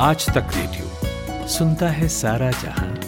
आज 0.00 0.26
तक 0.26 0.46
रेडियो 0.56 1.46
सुनता 1.48 1.88
है 1.88 2.08
सारा 2.08 2.50
जहाँ। 2.50 2.98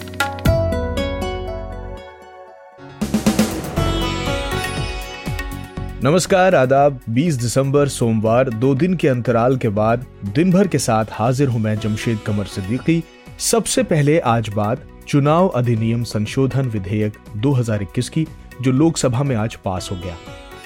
नमस्कार, 6.03 6.55
आदाब। 6.55 6.99
20 7.09 7.35
दिसंबर, 7.35 7.87
सोमवार, 7.87 8.49
दो 8.49 8.75
दिन 8.75 8.93
के 8.93 9.07
अंतराल 9.07 9.57
के 9.57 9.69
बाद 9.69 10.05
दिन 10.25 10.51
भर 10.51 10.67
के 10.67 10.77
साथ 10.77 11.05
हाजिर 11.11 11.47
हूँ 11.47 11.61
मैं 11.61 11.79
जमशेद 11.79 12.19
कमर 12.25 12.45
सिद्दीकी। 12.45 13.03
सबसे 13.39 13.83
पहले 13.83 14.19
आज 14.19 14.49
बात 14.49 14.87
चुनाव 15.07 15.47
अधिनियम 15.47 16.03
संशोधन 16.03 16.65
विधेयक 16.65 17.13
2021 17.37 18.09
की, 18.09 18.27
जो 18.61 18.71
लोकसभा 18.71 19.23
में 19.23 19.35
आज 19.35 19.55
पास 19.55 19.89
हो 19.91 19.95
गया। 19.95 20.15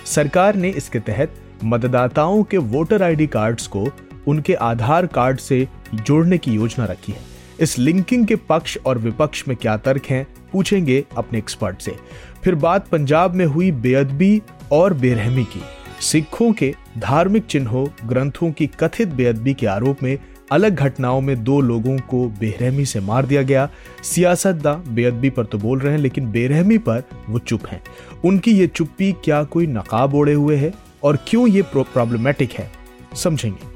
सरकार 0.06 0.56
ने 0.56 0.70
इसके 0.70 1.00
तहत 1.00 1.34
मतदाताओं 1.64 2.44
के 2.44 2.58
वोटर 2.58 3.04
आईडी 3.04 3.28
कार्ड्स 3.28 3.68
को 3.68 3.88
उनके 4.28 4.54
आधार 4.54 5.08
कार्ड 5.08 5.38
से 5.38 5.68
जोड़ने 5.96 6.38
की 6.38 6.52
योजना 6.52 6.86
रखी 6.86 7.12
है। 7.12 7.20
इस 7.60 7.80
लिंकिंग 7.80 8.26
के 8.26 8.36
पक्ष 8.36 8.78
और 8.86 8.98
विपक्ष 8.98 9.44
में 9.48 9.58
क्या 9.58 9.78
तर्क 9.78 10.06
हैं, 10.06 10.28
पूछेंगे 10.52 11.06
अपने 11.18 11.40
एक्सपर्ट 11.40 11.82
से। 11.82 11.96
फिर 12.44 12.56
बात 12.56 12.88
पंजाब 12.88 13.34
में 13.34 13.46
हुई 13.46 13.72
बेअदबी 13.72 14.42
और 14.72 14.94
बेरहमी 14.94 15.44
की। 15.44 15.62
सिखों 16.02 16.54
के 16.54 16.76
धार्मिक 16.98 17.46
चिन्हों, 17.46 18.10
ग्रंथों 18.10 18.52
की 18.52 18.68
कथित 18.68 19.08
बेअदबी 19.08 19.54
के 19.54 19.68
आरोप 19.68 20.04
में 20.04 20.18
अलग 20.52 20.76
घटनाओं 20.76 21.22
में 21.22 21.44
दो 21.44 21.62
लोगों 21.62 21.98
को 21.98 22.28
बेरहमी 22.28 22.86
से 22.86 23.00
मार 23.00 23.26
दिया 23.26 23.42
गया। 23.42 23.70
सियासतदा 24.04 24.74
बेअदबी 24.74 25.30
पर 25.30 25.46
तो 25.46 25.58
बोल 25.58 25.80
रहे 25.80 25.94
हैं, 25.94 26.00
लेकिन 26.00 26.32
बेरहमी 26.32 26.78
पर 26.78 27.04
वो 27.30 27.40
चुप 27.40 27.68
हैं। 27.68 27.84
उनकी 28.26 28.52
ये 28.52 28.68
चुप्पी 28.68 29.12
क्या 29.12 29.44
कोई 29.44 29.68
नकाब 29.68 30.16
ओढ़े 30.16 30.34
हुए 30.34 30.56
है? 30.56 30.74
और 31.04 31.18
क्यों 31.28 31.48
ये 31.48 31.62
प्रॉब्लमेटिक 31.62 32.52
है? 32.52 32.72
समझेंगे। 33.16 33.75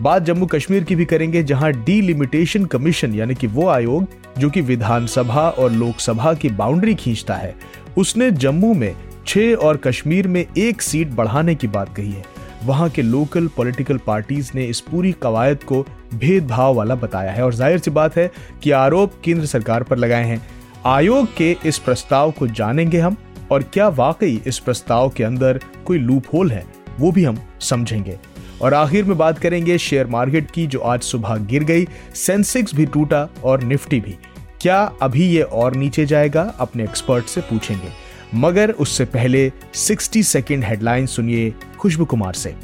बात 0.00 0.22
जम्मू 0.22 0.46
कश्मीर 0.46 0.84
की 0.84 0.94
भी 0.96 1.04
करेंगे, 1.04 1.42
जहाँ 1.42 1.72
डीलिमिटेशन 1.74 2.64
कमीशन 2.64 3.14
यानी 3.14 3.34
कि 3.34 3.46
वो 3.46 3.66
आयोग, 3.68 4.06
जो 4.38 4.50
कि 4.50 4.60
विधानसभा 4.60 5.48
और 5.50 5.72
लोकसभा 5.72 6.32
की 6.34 6.48
बाउंड्री 6.50 6.94
खींचता 6.94 7.34
है, 7.34 7.54
उसने 7.96 8.30
जम्मू 8.30 8.72
में 8.74 8.94
छह 9.26 9.54
और 9.56 9.76
कश्मीर 9.76 10.28
में 10.28 10.44
एक 10.58 10.82
सीट 10.82 11.08
बढ़ाने 11.08 11.54
की 11.54 11.66
बात 11.66 11.94
कही 11.96 12.12
है। 12.12 12.24
वहाँ 12.64 12.88
के 12.90 13.02
लोकल 13.02 13.48
पॉलिटिकल 13.48 13.98
पार्टीज़ 13.98 14.50
ने 14.54 14.64
इस 14.64 14.80
पूरी 14.80 15.12
कवायद 15.12 15.64
को 15.64 15.84
भेदभाव 16.14 16.74
वाला 16.74 16.94
बताया 16.94 17.32
है, 17.32 17.44
और 17.44 17.54
ज़ाहिर 17.54 17.78
सी 17.78 17.90
बात 17.90 18.16
है 18.16 18.30
कि 18.62 18.70
आरोप 18.70 19.20
केंद्र 19.24 19.46
सरकार 19.46 19.82
पर 19.82 19.98
लगाए 19.98 20.24
हैं। 20.24 20.42
आयोग 20.86 21.36
के 21.36 21.56
इस 21.66 21.78
प्रस्ताव 21.78 22.30
को 22.30 22.46
जानेंगे 22.48 22.98
हम, 22.98 23.16
और 23.50 23.62
क्या 23.64 23.88
वाकई 23.90 24.40
इस 24.46 24.58
प्रस्ताव 24.58 25.08
के 25.08 25.24
अंदर 25.24 25.60
कोई 25.86 25.98
लूप 25.98 26.34
होल 26.34 26.50
है, 26.52 26.64
वो 27.00 27.12
भी 27.12 27.24
हम 27.24 27.38
समझेंगे। 27.60 28.18
और 28.62 28.74
आखिर 28.74 29.04
में 29.04 29.18
बात 29.18 29.38
करेंगे 29.38 29.78
शेयर 29.78 30.06
मार्केट 30.06 30.50
की, 30.50 30.66
जो 30.66 30.78
आज 30.78 31.00
सुबह 31.00 31.36
गिर 31.36 31.64
गई। 31.64 31.86
सेंसेक्स 32.14 32.74
भी 32.74 32.86
टूटा 32.86 33.28
और 33.44 33.62
निफ्टी 33.62 34.00
भी। 34.00 34.16
क्या 34.60 34.92
अभी 35.02 35.26
ये 35.26 35.42
और 35.42 35.76
नीचे 35.76 36.06
जाएगा? 36.06 36.54
अपने 36.58 36.84
एक्सपर्ट 36.84 37.24
से 37.24 37.40
पूछेंगे। 37.40 37.88
मगर 38.34 38.70
उससे 38.70 39.04
पहले 39.04 39.52
60 39.74 40.22
सेकेंड 40.22 40.64
हेडलाइन 40.64 41.06
सुनिए 41.06 41.54
खुशबू 41.78 42.04
कुमार 42.04 42.32
से। 42.32 42.54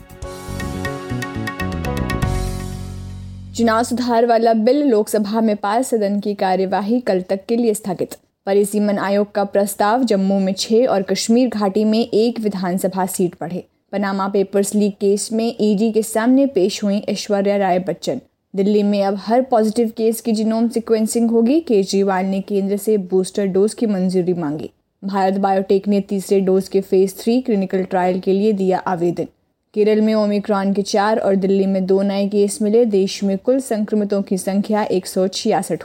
चुनाव 3.57 3.83
सुधार 3.83 4.27
वाला 4.27 4.53
बिल 4.53 4.83
लोकसभा 4.83 5.41
में 5.41 5.57
पास 5.57 5.87
सदन 5.87 6.21
की 6.21 6.35
कार्यवाही 6.35 7.01
कल 7.01 7.21
तक 7.21 7.41
के 7.49 7.57
लिए 7.57 7.75
स्थगित। 7.75 8.17
परिसीमन 8.47 8.99
आयोग 8.99 9.33
का 9.33 9.45
प्रस्ताव 9.45 10.05
जम्मू 10.05 10.39
में 10.39 10.53
छह 10.53 10.87
और 10.87 11.03
कश्मीर 11.03 11.49
घाटी 11.49 11.85
में 11.85 12.11
एक 12.15 12.41
विधानसभा 12.41 13.07
सीट 13.07 13.35
बढ़े। 13.41 13.67
पनामा 13.93 14.29
पेपर्स 14.29 14.75
लीक 14.75 14.97
केस 14.99 15.33
में 15.33 15.57
ईडी 15.61 15.93
के 15.93 16.03
सामने 16.03 16.47
पेश 16.47 16.85
हुई 16.85 16.99
ऐश्वर्या 16.99 17.57
राय 17.57 17.79
बच्चन। 17.79 18.21
दिल्ली 18.55 18.83
में 18.83 19.03
अब 19.05 19.15
हर 19.17 19.43
पॉजिटिव 19.43 19.93
केस 19.97 20.21
की 20.21 20.33
जिनोम 20.33 20.69
सिक्वेंसिंग 20.69 21.31
होगी। 21.31 21.61
केजरीवाल 21.61 22.25
ने 22.25 22.41
केंद्र 22.41 22.77
से 22.77 22.97
बूस्टर 22.97 23.47
डोज 23.47 23.75
की 23.75 23.87
मंजूरी 23.87 24.35
मांगी। 24.35 24.71
भारत 25.05 25.35
बायोटेक 25.35 25.89
ने 25.89 26.01
तीसरे 26.01 26.41
डोज 26.41 26.69
के 26.69 26.81
फ़ेज़ 26.81 27.15
थ्री 27.15 27.41
क्लिनिकल 27.41 27.83
ट्रायल 27.83 28.21
के 28.21 28.33
लिए 28.33 28.53
दिया 28.53 28.79
आवेदन। 28.79 29.27
केरल 29.75 30.01
में 30.01 30.15
ओमिक्रॉन 30.15 30.73
के 30.73 30.83
चार 30.83 31.19
और 31.19 31.37
दिल्ली 31.37 31.67
में 31.67 31.87
दो 31.87 32.03
नए 32.03 32.29
केस 32.29 32.63
मिले। 32.63 32.85
देश 32.85 33.25
में 33.25 33.39
कुल 33.39 33.61
संक्रमितों 33.61 34.23
की 34.23 34.39
संख्या 34.39 34.83
एक 34.83 35.07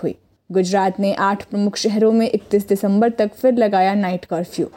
हुई। 0.03 0.15
गुजरात 0.51 0.99
ने 0.99 1.13
आठ 1.13 1.43
प्रमुख 1.43 1.77
शहरों 1.77 2.11
में 2.11 2.29
31 2.29 2.67
दिसंबर 2.69 3.09
तक 3.09 3.33
फिर 3.33 3.53
लगाया 3.53 3.93
नाइट 3.93 4.25
कर्फ्यू 4.25 4.67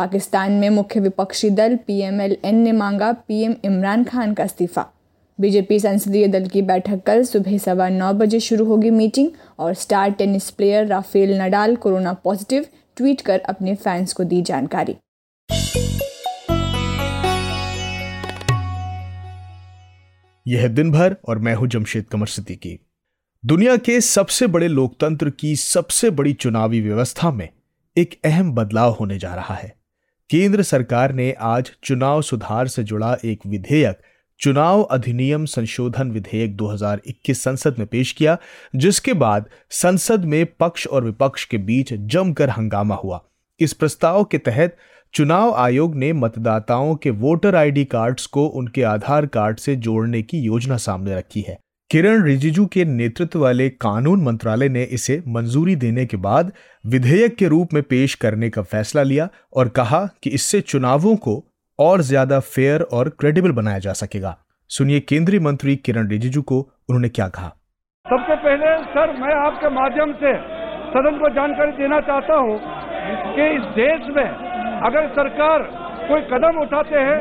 पाकिस्तान 0.00 0.52
में 0.52 0.70
मुख्य 0.70 1.00
विपक्षी 1.00 1.48
दल 1.50 1.76
पीएमएलएन 1.76 2.54
ने 2.54 2.72
मांगा 2.72 3.12
पीएम 3.12 3.54
इमरान 3.64 4.04
खान 4.04 4.32
का 4.34 4.44
इस्तीफा। 4.44 4.84
बीजेपी 5.38 5.78
संसदीय 5.80 6.26
दल 6.28 6.46
की 6.46 6.62
बैठक 6.62 7.02
कल 7.06 7.22
सुबह 7.24 7.56
सवा 7.58 7.88
नौ 7.88 8.12
बजे 8.12 8.40
शुरू 8.40 8.64
होगी 8.64 8.90
मीटिंग 8.90 9.30
और 9.58 9.74
star 9.74 10.10
tennis 10.10 10.50
player 10.50 10.86
Rafael 10.86 11.32
Nadal 11.40 11.76
corona 11.76 12.12
positive 12.12 12.64
tweet 12.96 13.20
कर 13.20 13.38
अपने 13.38 13.74
फैंस 13.74 14.12
को 14.12 14.24
दी 14.24 14.40
जानकारी। 14.42 14.96
यह 20.46 20.66
दिन 20.68 20.92
भर 20.92 21.16
और 21.28 21.38
मैं 21.38 21.54
हूँ 21.54 21.68
जमशेद 21.68 22.04
कमर 22.04 22.26
सिद्दीकी। 22.26 22.78
दुनिया 23.44 23.76
के 23.76 24.00
सबसे 24.00 24.46
बड़े 24.46 24.68
लोकतंत्र 24.68 25.30
की 25.30 25.54
सबसे 25.56 26.10
बड़ी 26.10 26.32
चुनावी 26.32 26.80
व्यवस्था 26.80 27.30
में 27.30 27.48
एक 27.96 28.20
अहम 28.24 28.52
बदलाव 28.52 28.96
होने 29.00 29.18
जा 29.18 29.34
रहा 29.34 29.54
है। 29.54 29.79
केंद्र 30.30 30.62
सरकार 30.62 31.12
ने 31.12 31.32
आज 31.40 31.72
चुनाव 31.84 32.22
सुधार 32.22 32.68
से 32.68 32.82
जुड़ा 32.82 33.16
एक 33.24 33.40
विधेयक, 33.46 33.98
चुनाव 34.40 34.82
अधिनियम 34.82 35.44
संशोधन 35.44 36.10
विधेयक 36.10 36.56
2021 36.56 37.42
संसद 37.42 37.74
में 37.78 37.86
पेश 37.86 38.12
किया, 38.12 38.38
जिसके 38.76 39.12
बाद 39.12 39.44
संसद 39.70 40.24
में 40.24 40.46
पक्ष 40.46 40.86
और 40.86 41.04
विपक्ष 41.04 41.44
के 41.44 41.58
बीच 41.58 41.94
जमकर 41.94 42.50
हंगामा 42.50 42.94
हुआ। 42.94 43.24
इस 43.60 43.72
प्रस्ताव 43.72 44.24
के 44.24 44.38
तहत 44.38 44.76
चुनाव 45.14 45.54
आयोग 45.54 45.94
ने 45.94 46.12
मतदाताओं 46.12 46.96
के 46.96 47.10
वोटर 47.10 47.56
आईडी 47.56 47.84
कार्ड्स 47.84 48.26
को 48.26 48.46
उनके 48.46 48.82
आधार 48.82 49.26
कार्ड 49.26 49.58
से 49.58 49.76
जोड़ने 49.76 50.22
की 50.22 50.38
योजना 50.38 50.76
सामने 50.76 51.16
रखी 51.16 51.40
है। 51.40 51.58
किरण 51.90 52.22
रिजिजू 52.22 52.64
के 52.66 52.84
नेतृत्व 52.86 53.38
वाले 53.40 53.68
कानून 53.82 54.22
मंत्रालय 54.24 54.68
ने 54.68 54.82
इसे 54.96 55.14
मंजूरी 55.28 55.74
देने 55.76 56.04
के 56.06 56.16
बाद 56.16 56.52
विधेयक 56.84 57.34
के 57.36 57.46
रूप 57.48 57.72
में 57.74 57.82
पेश 57.82 58.14
करने 58.14 58.50
का 58.50 58.62
फैसला 58.64 59.02
लिया 59.02 59.28
और 59.56 59.68
कहा 59.68 59.98
कि 60.22 60.30
इससे 60.30 60.60
चुनावों 60.62 61.14
को 61.16 61.34
और 61.78 62.02
ज़्यादा 62.02 62.38
फेयर 62.48 62.82
और 62.92 63.08
क्रेडिबल 63.20 63.52
बनाया 63.52 63.78
जा 63.78 63.92
सकेगा। 63.92 64.36
सुनिए 64.70 65.00
केंद्रीय 65.02 65.40
मंत्री 65.40 65.74
किरण 65.78 66.08
रिजिजू 66.08 66.42
को 66.42 66.60
उन्होंने 66.60 67.08
क्या 67.08 67.28
कहा। 67.30 67.48
सबसे 68.06 68.36
पहले, 68.36 68.76
सर, 68.92 69.16
मैं 69.20 69.34
आपके 69.40 69.74
माध्यम 69.74 70.12
से 70.22 70.32
सदन 70.94 71.18
को 71.18 71.32
जानकारी 71.34 71.76
देना 71.78 72.00
चाहता 72.02 72.36
हूँ 72.36 72.56
कि 73.34 73.50
इस 73.56 73.66
देश 73.74 74.08
में 74.16 74.28
अगर 74.84 75.10
सरकार 75.18 75.66
कोई 76.06 76.22
कदम 76.30 76.62
उठाते 76.62 77.04
हैं, 77.10 77.20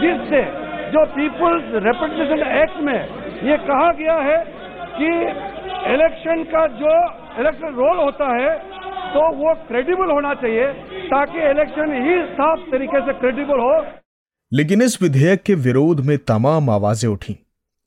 जिससे 0.00 0.46
जो 0.92 1.04
पीपुल्स 1.12 1.76
रिप्रेजेंटेशन 1.82 2.48
एक्ट 2.54 2.80
में 2.84 3.23
ये 3.42 3.56
कहा 3.64 3.90
गया 3.94 4.16
है 4.20 4.38
कि 4.94 5.08
इलेक्शन 5.94 6.42
का 6.52 6.66
जो 6.76 6.92
इलेक्शन 7.40 7.74
रोल 7.74 7.98
होता 7.98 8.28
है 8.34 8.52
तो 9.14 9.24
वो 9.36 9.54
क्रेडिबल 9.66 10.10
होना 10.10 10.34
चाहिए 10.34 10.66
ताकि 11.08 11.50
इलेक्शन 11.50 11.92
ही 12.04 12.14
साफ़ 12.32 12.60
तरीके 12.70 13.00
से 13.00 13.12
क्रेडिबल 13.12 13.60
हो। 13.60 13.74
लेकिन 14.52 14.82
इस 14.82 15.00
विधेयक 15.02 15.42
के 15.42 15.54
विरोध 15.60 16.00
में 16.00 16.16
तमाम 16.28 16.70
आवाज़ें 16.70 17.08
उठी। 17.10 17.36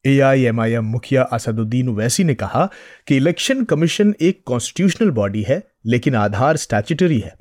ए 0.06 0.12
एआईएमआईएम 0.12 0.86
मुखिया 0.86 1.24
असदुद्दीन 1.34 1.90
वैसी 1.96 2.24
ने 2.24 2.34
कहा 2.36 2.66
कि 3.08 3.18
इलेक्शन 3.18 3.64
कमीशन 3.66 4.14
एक 4.22 4.42
कॉन्स्टिट्यूशनल 4.46 5.12
बॉडी 5.12 5.42
है, 5.42 5.62
लेकिन 5.86 6.16
आधार 6.16 6.56
स्टैच्यूटरी 6.58 7.20
है। 7.20 7.34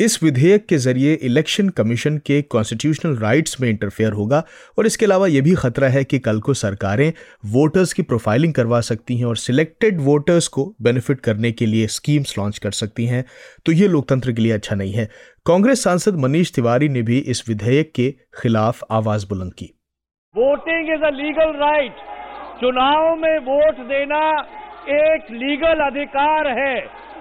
इस 0.00 0.22
विधेयक 0.22 0.66
के 0.66 0.76
ज़रिए 0.76 1.14
इलेक्शन 1.24 1.68
कमीशन 1.68 2.18
के 2.18 2.40
कॉन्स्टिट्यूशनल 2.44 3.16
राइट्स 3.16 3.60
में 3.60 3.68
इंटरफेयर 3.68 4.12
होगा 4.12 4.42
और 4.78 4.86
इसके 4.86 5.06
अलावा 5.06 5.26
यह 5.26 5.42
भी 5.42 5.54
खतरा 5.54 5.88
है 5.88 6.02
कि 6.04 6.18
कल 6.18 6.40
को 6.40 6.54
सरकारें 6.54 7.12
वोटर्स 7.46 7.92
की 7.92 8.02
प्रोफाइलिंग 8.02 8.52
करवा 8.54 8.80
सकती 8.80 9.16
हैं 9.16 9.24
और 9.24 9.36
सिलेक्टेड 9.36 10.00
वोटर्स 10.00 10.48
को 10.48 10.64
बेनिफिट 10.82 11.20
करने 11.20 11.52
के 11.52 11.66
लिए 11.66 11.86
स्कीम्स 11.86 12.38
लॉन्च 12.38 12.58
कर 12.58 12.70
सकती 12.72 13.06
हैं। 13.06 13.24
तो 13.66 13.72
ये 13.72 13.88
लोकतंत्र 13.88 14.32
के 14.32 14.42
लिए 14.42 14.52
अच्छा 14.52 14.76
नहीं 14.76 14.92
है। 14.92 15.08
कांग्रेस 15.46 15.82
सांसद 15.84 16.20
मनीष 16.20 16.52
तिवारी 16.54 16.88
ने 16.88 17.02
भी 17.02 17.18
इस 17.18 17.44
विधेयक 17.48 17.92
के 17.94 18.10
खिलाफ 18.42 18.84
आवाज़ 18.92 19.26
बुलंद 19.28 19.54
की। 19.54 19.70
Voting 20.34 20.94
is 20.94 21.04
a 21.04 21.10
legal 21.16 21.58
right 21.58 22.06
चुनाव 22.60 23.14
में 23.16 23.38
वोट 23.44 23.86
देना 23.88 24.24
एक 24.94 25.30
लीगल 25.34 25.86
अधिकार 25.86 26.56
है 26.58 26.74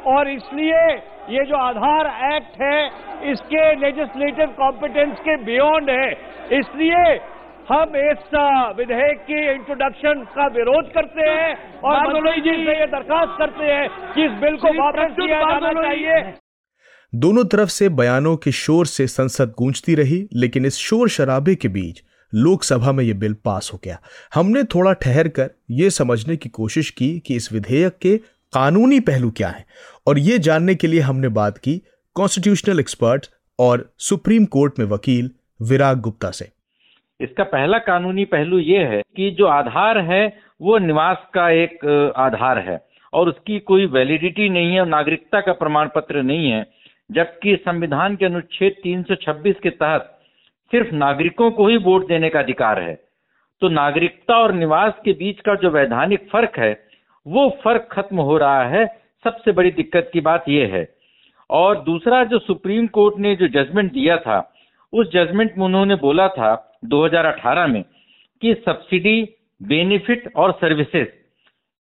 और 0.08 0.30
इसलिए 0.30 0.88
ये 1.30 1.44
जो 1.46 1.56
आधार 1.58 2.08
एक्ट 2.28 2.62
है 2.62 3.32
इसके 3.32 3.64
लेजिस्लेटिव 3.76 4.54
कॉम्पिटेंस 4.58 5.18
के 5.22 5.36
बियॉन्ड 5.46 5.90
है। 5.90 6.12
इसलिए 6.60 7.02
हम 7.70 7.96
इस 7.98 8.36
विधेयक 8.78 9.18
की 9.22 9.40
इंट्रोडक्शन 9.54 10.24
का 10.36 10.46
विरोध 10.50 10.92
करते 10.94 11.30
हैं 11.30 11.82
और 11.82 12.08
मनोज 12.08 12.40
जी 12.44 12.54
से 12.66 12.78
ये 12.80 12.86
दरखास्त 12.88 13.36
करते 13.40 13.66
हैं 13.66 14.14
कि 14.14 14.26
इस 14.26 14.38
बिल 14.42 14.56
को 14.58 14.74
वापस 14.78 15.16
किया 15.16 15.42
जाना 15.42 15.74
चाहिए। 15.82 16.22
दोनों 17.14 17.44
तरफ़ 17.46 17.70
से 17.70 17.90
बयानों 17.98 18.36
के 18.38 18.52
शोर 18.54 18.86
से 18.86 19.08
संसद 19.08 19.54
गूंजती 19.58 19.96
रही 19.96 20.26
लेकिन 20.36 20.66
इस 20.66 20.78
शोर 20.80 21.10
शराबे 21.10 21.56
के 21.56 21.68
बीच 21.70 22.02
लोकसभा 22.34 22.92
में 22.92 23.04
यह 23.04 23.14
बिल 23.16 23.34
पास 23.46 23.70
हो 23.74 23.80
गया। 23.84 24.00
हमने 24.36 24.64
थोड़ा 24.70 24.94
ठहर 24.96 25.28
कर 25.28 25.50
यह 25.74 25.90
समझने 25.90 26.36
की 26.38 26.50
कोशिश 26.52 26.90
की 26.90 27.18
कि 27.20 27.36
इस 27.36 27.52
विधेयक 27.54 27.98
के 28.02 28.18
कानूनी 28.54 29.00
पहलू 29.00 29.30
क्या 29.32 29.48
है 29.50 29.66
और 30.08 30.20
ये 30.20 30.38
जानने 30.40 30.74
के 30.76 30.88
लिए 30.88 31.00
हमने 31.00 31.28
बात 31.28 31.58
की 31.58 31.78
कॉन्स्टिट्यूशनल 32.16 32.80
एक्सपर्ट 32.80 33.26
और 33.60 33.90
सुप्रीम 34.00 34.46
कोर्ट 34.46 34.80
में 34.80 34.86
वकील 34.86 35.30
विराग 35.62 36.00
गुप्ता 36.02 36.30
से। 36.32 36.46
इसका 37.20 37.44
पहला 37.44 37.78
कानूनी 37.78 38.26
पहलू 38.26 38.60
ये 38.60 38.84
है 38.84 39.02
कि 39.16 39.30
जो 39.32 39.46
आधार 39.46 39.98
है, 39.98 40.28
वो 40.62 40.78
निवास 40.78 41.18
का 41.34 41.50
एक 41.50 42.14
आधार 42.18 42.60
है 42.60 42.80
और 43.14 43.30
उसकी 43.30 43.60
कोई 43.60 43.86
वैलिडिटी 43.86 44.50
नहीं 44.50 44.76
है, 44.76 44.86
नागरिकता 44.90 45.42
का 45.42 45.54
प्रमाण 45.54 45.90
पत्र 45.96 46.22
नहीं 46.24 46.52
है, 46.52 46.66
जबकि 47.12 47.56
संविधान 47.56 48.16
के 48.16 48.26
अनुच्छेद 48.26 48.76
326 48.84 49.60
के 49.64 49.70
तहत 49.70 50.14
सिर्फ़ 50.72 50.94
नागरिकों 50.96 51.50
को 51.52 51.68
ही 51.68 51.78
वोट 51.78 52.08
देने 52.08 52.30
का 52.30 52.40
अधिकार 52.40 52.80
है। 52.80 52.94
तो 53.62 53.70
नागरिकता 53.70 54.38
और 54.38 54.54
निवास 54.54 54.94
के 55.06 55.14
बीच 55.14 55.40
का 55.40 55.56
जो 55.56 55.70
वैधानिक 55.70 56.28
फ़र्क 56.32 56.58
है, 56.58 56.72
वो 57.26 57.50
फ़र्क 57.64 57.88
खत्म 57.92 58.20
हो 58.20 58.38
रहा 58.38 58.64
है 58.64 58.86
सबसे 59.24 59.52
बड़ी 59.52 59.72
दिक्कत 59.72 60.10
की 60.14 60.22
बात 60.22 60.50
यह 60.50 60.68
है। 60.74 60.96
और 61.50 61.80
दूसरा, 61.80 62.24
जो 62.24 62.40
सुप्रीम 62.40 62.88
कोर्ट 62.88 63.20
ने 63.20 63.36
जो 63.36 63.48
जजमेंट 63.48 63.94
दिया 63.94 64.18
था, 64.18 64.54
उस 64.94 65.12
जजमेंट 65.12 65.52
में 65.58 65.66
उन्होंने 65.66 65.96
बोला 65.96 66.28
था 66.28 66.80
2018 66.86 67.68
में 67.68 67.84
कि 68.42 68.54
सब्सिडी 68.54 69.30
बेनिफिट 69.64 70.34
और 70.36 70.52
सर्विसेज़ 70.52 71.08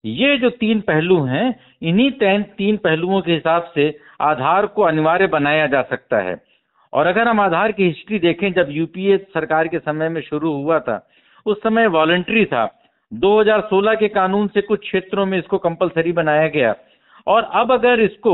ये 0.05 0.37
जो 0.37 0.49
तीन 0.49 0.81
पहलू 0.81 1.23
हैं, 1.23 1.59
इन्हीं 1.81 2.11
तीन 2.11 2.43
तीन 2.43 2.77
पहलुओं 2.77 3.21
के 3.21 3.33
हिसाब 3.33 3.71
से 3.75 3.97
आधार 4.21 4.65
को 4.65 4.81
अनिवार्य 4.81 5.27
बनाया 5.27 5.67
जा 5.67 5.81
सकता 5.81 6.17
है। 6.17 6.41
और 6.93 7.07
अगर 7.07 7.27
हम 7.27 7.39
आधार 7.39 7.71
की 7.71 7.85
हिस्ट्री 7.85 8.19
देखें, 8.19 8.53
जब 8.53 8.67
यूपीए 8.69 9.17
सरकार 9.17 9.67
के 9.67 9.79
समय 9.79 10.09
में 10.09 10.21
शुरू 10.21 10.53
हुआ 10.53 10.79
था, 10.79 11.09
उस 11.45 11.63
समय 11.63 11.87
वॉलंटरी 11.87 12.45
था। 12.45 12.81
2016 13.13 13.95
के 13.95 14.07
कानून 14.07 14.47
से 14.47 14.61
कुछ 14.61 14.79
क्षेत्रों 14.79 15.25
में 15.25 15.37
इसको 15.37 15.57
कंपलसरी 15.57 16.11
बनाया 16.11 16.47
गया। 16.47 16.75
और 17.27 17.49
अब 17.53 17.71
अगर 17.71 18.01
इसको 18.01 18.33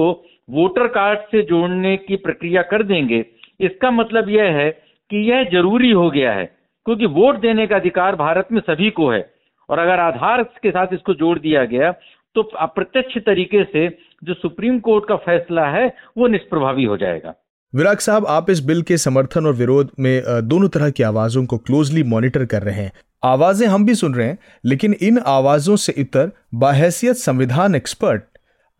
वोटर 0.50 0.88
कार्ड 0.90 1.20
से 1.32 1.42
जोड़ने 1.44 1.96
की 2.00 2.16
प्रक्रिया 2.18 2.62
कर 2.64 2.84
देंगे, 2.86 3.26
इसका 3.62 3.92
मतलब 3.92 4.30
यह 4.30 4.52
है 4.54 4.70
कि 4.72 5.18
यह 5.30 5.44
ज़रूरी 5.52 5.92
हो 5.92 6.10
गया 6.12 6.32
है, 6.34 6.46
क्योंकि 6.86 7.06
वोट 7.12 7.40
देने 7.42 7.68
का 7.68 7.76
अधिकार 7.76 8.16
भारत 8.18 8.48
में 8.52 8.62
सभी 8.62 8.90
को 8.92 9.10
है। 9.10 9.22
और 9.70 9.80
अगर 9.80 10.00
आधार 10.02 10.44
के 10.44 10.72
साथ 10.72 10.94
इसको 10.94 11.14
जोड़ 11.16 11.38
दिया 11.40 11.64
गया 11.68 11.94
तो 12.36 12.42
अप्रत्यक्ष 12.60 13.18
तरीके 13.18 13.64
से 13.64 13.88
जो 14.24 14.34
सुप्रीम 14.34 14.80
कोर्ट 14.80 15.06
का 15.08 15.16
फैसला 15.18 15.66
है, 15.68 15.86
वो 16.18 16.28
निष्प्रभावी 16.28 16.84
हो 16.84 16.98
जाएगा। 16.98 17.34
विराग 17.74 17.98
साहब, 17.98 18.26
आप 18.28 18.50
इस 18.50 18.60
बिल 18.60 18.82
के 18.82 18.98
समर्थन 18.98 19.46
और 19.46 19.54
विरोध 19.54 19.92
में 20.00 20.22
दोनों 20.44 20.70
तरह 20.70 20.90
की 20.90 21.04
आवाजों 21.04 21.46
को 21.46 21.58
क्लोजली 21.60 22.04
मॉनिटर 22.06 22.46
कर 22.46 22.62
रहे 22.62 22.76
हैं। 22.76 22.92
आवाज़ें 23.24 23.68
हम 23.68 23.86
भी 23.86 23.96
सुन 23.96 24.14
रहे 24.16 24.28
हैं, 24.28 24.38
लेकिन 24.66 24.96
इन 25.02 25.20
आवाजों 25.28 25.76
से 25.78 25.94
इतर 25.98 26.32
बाहैसियत 26.56 27.16
संविधान 27.18 27.76
एक्सपर्ट 27.76 28.24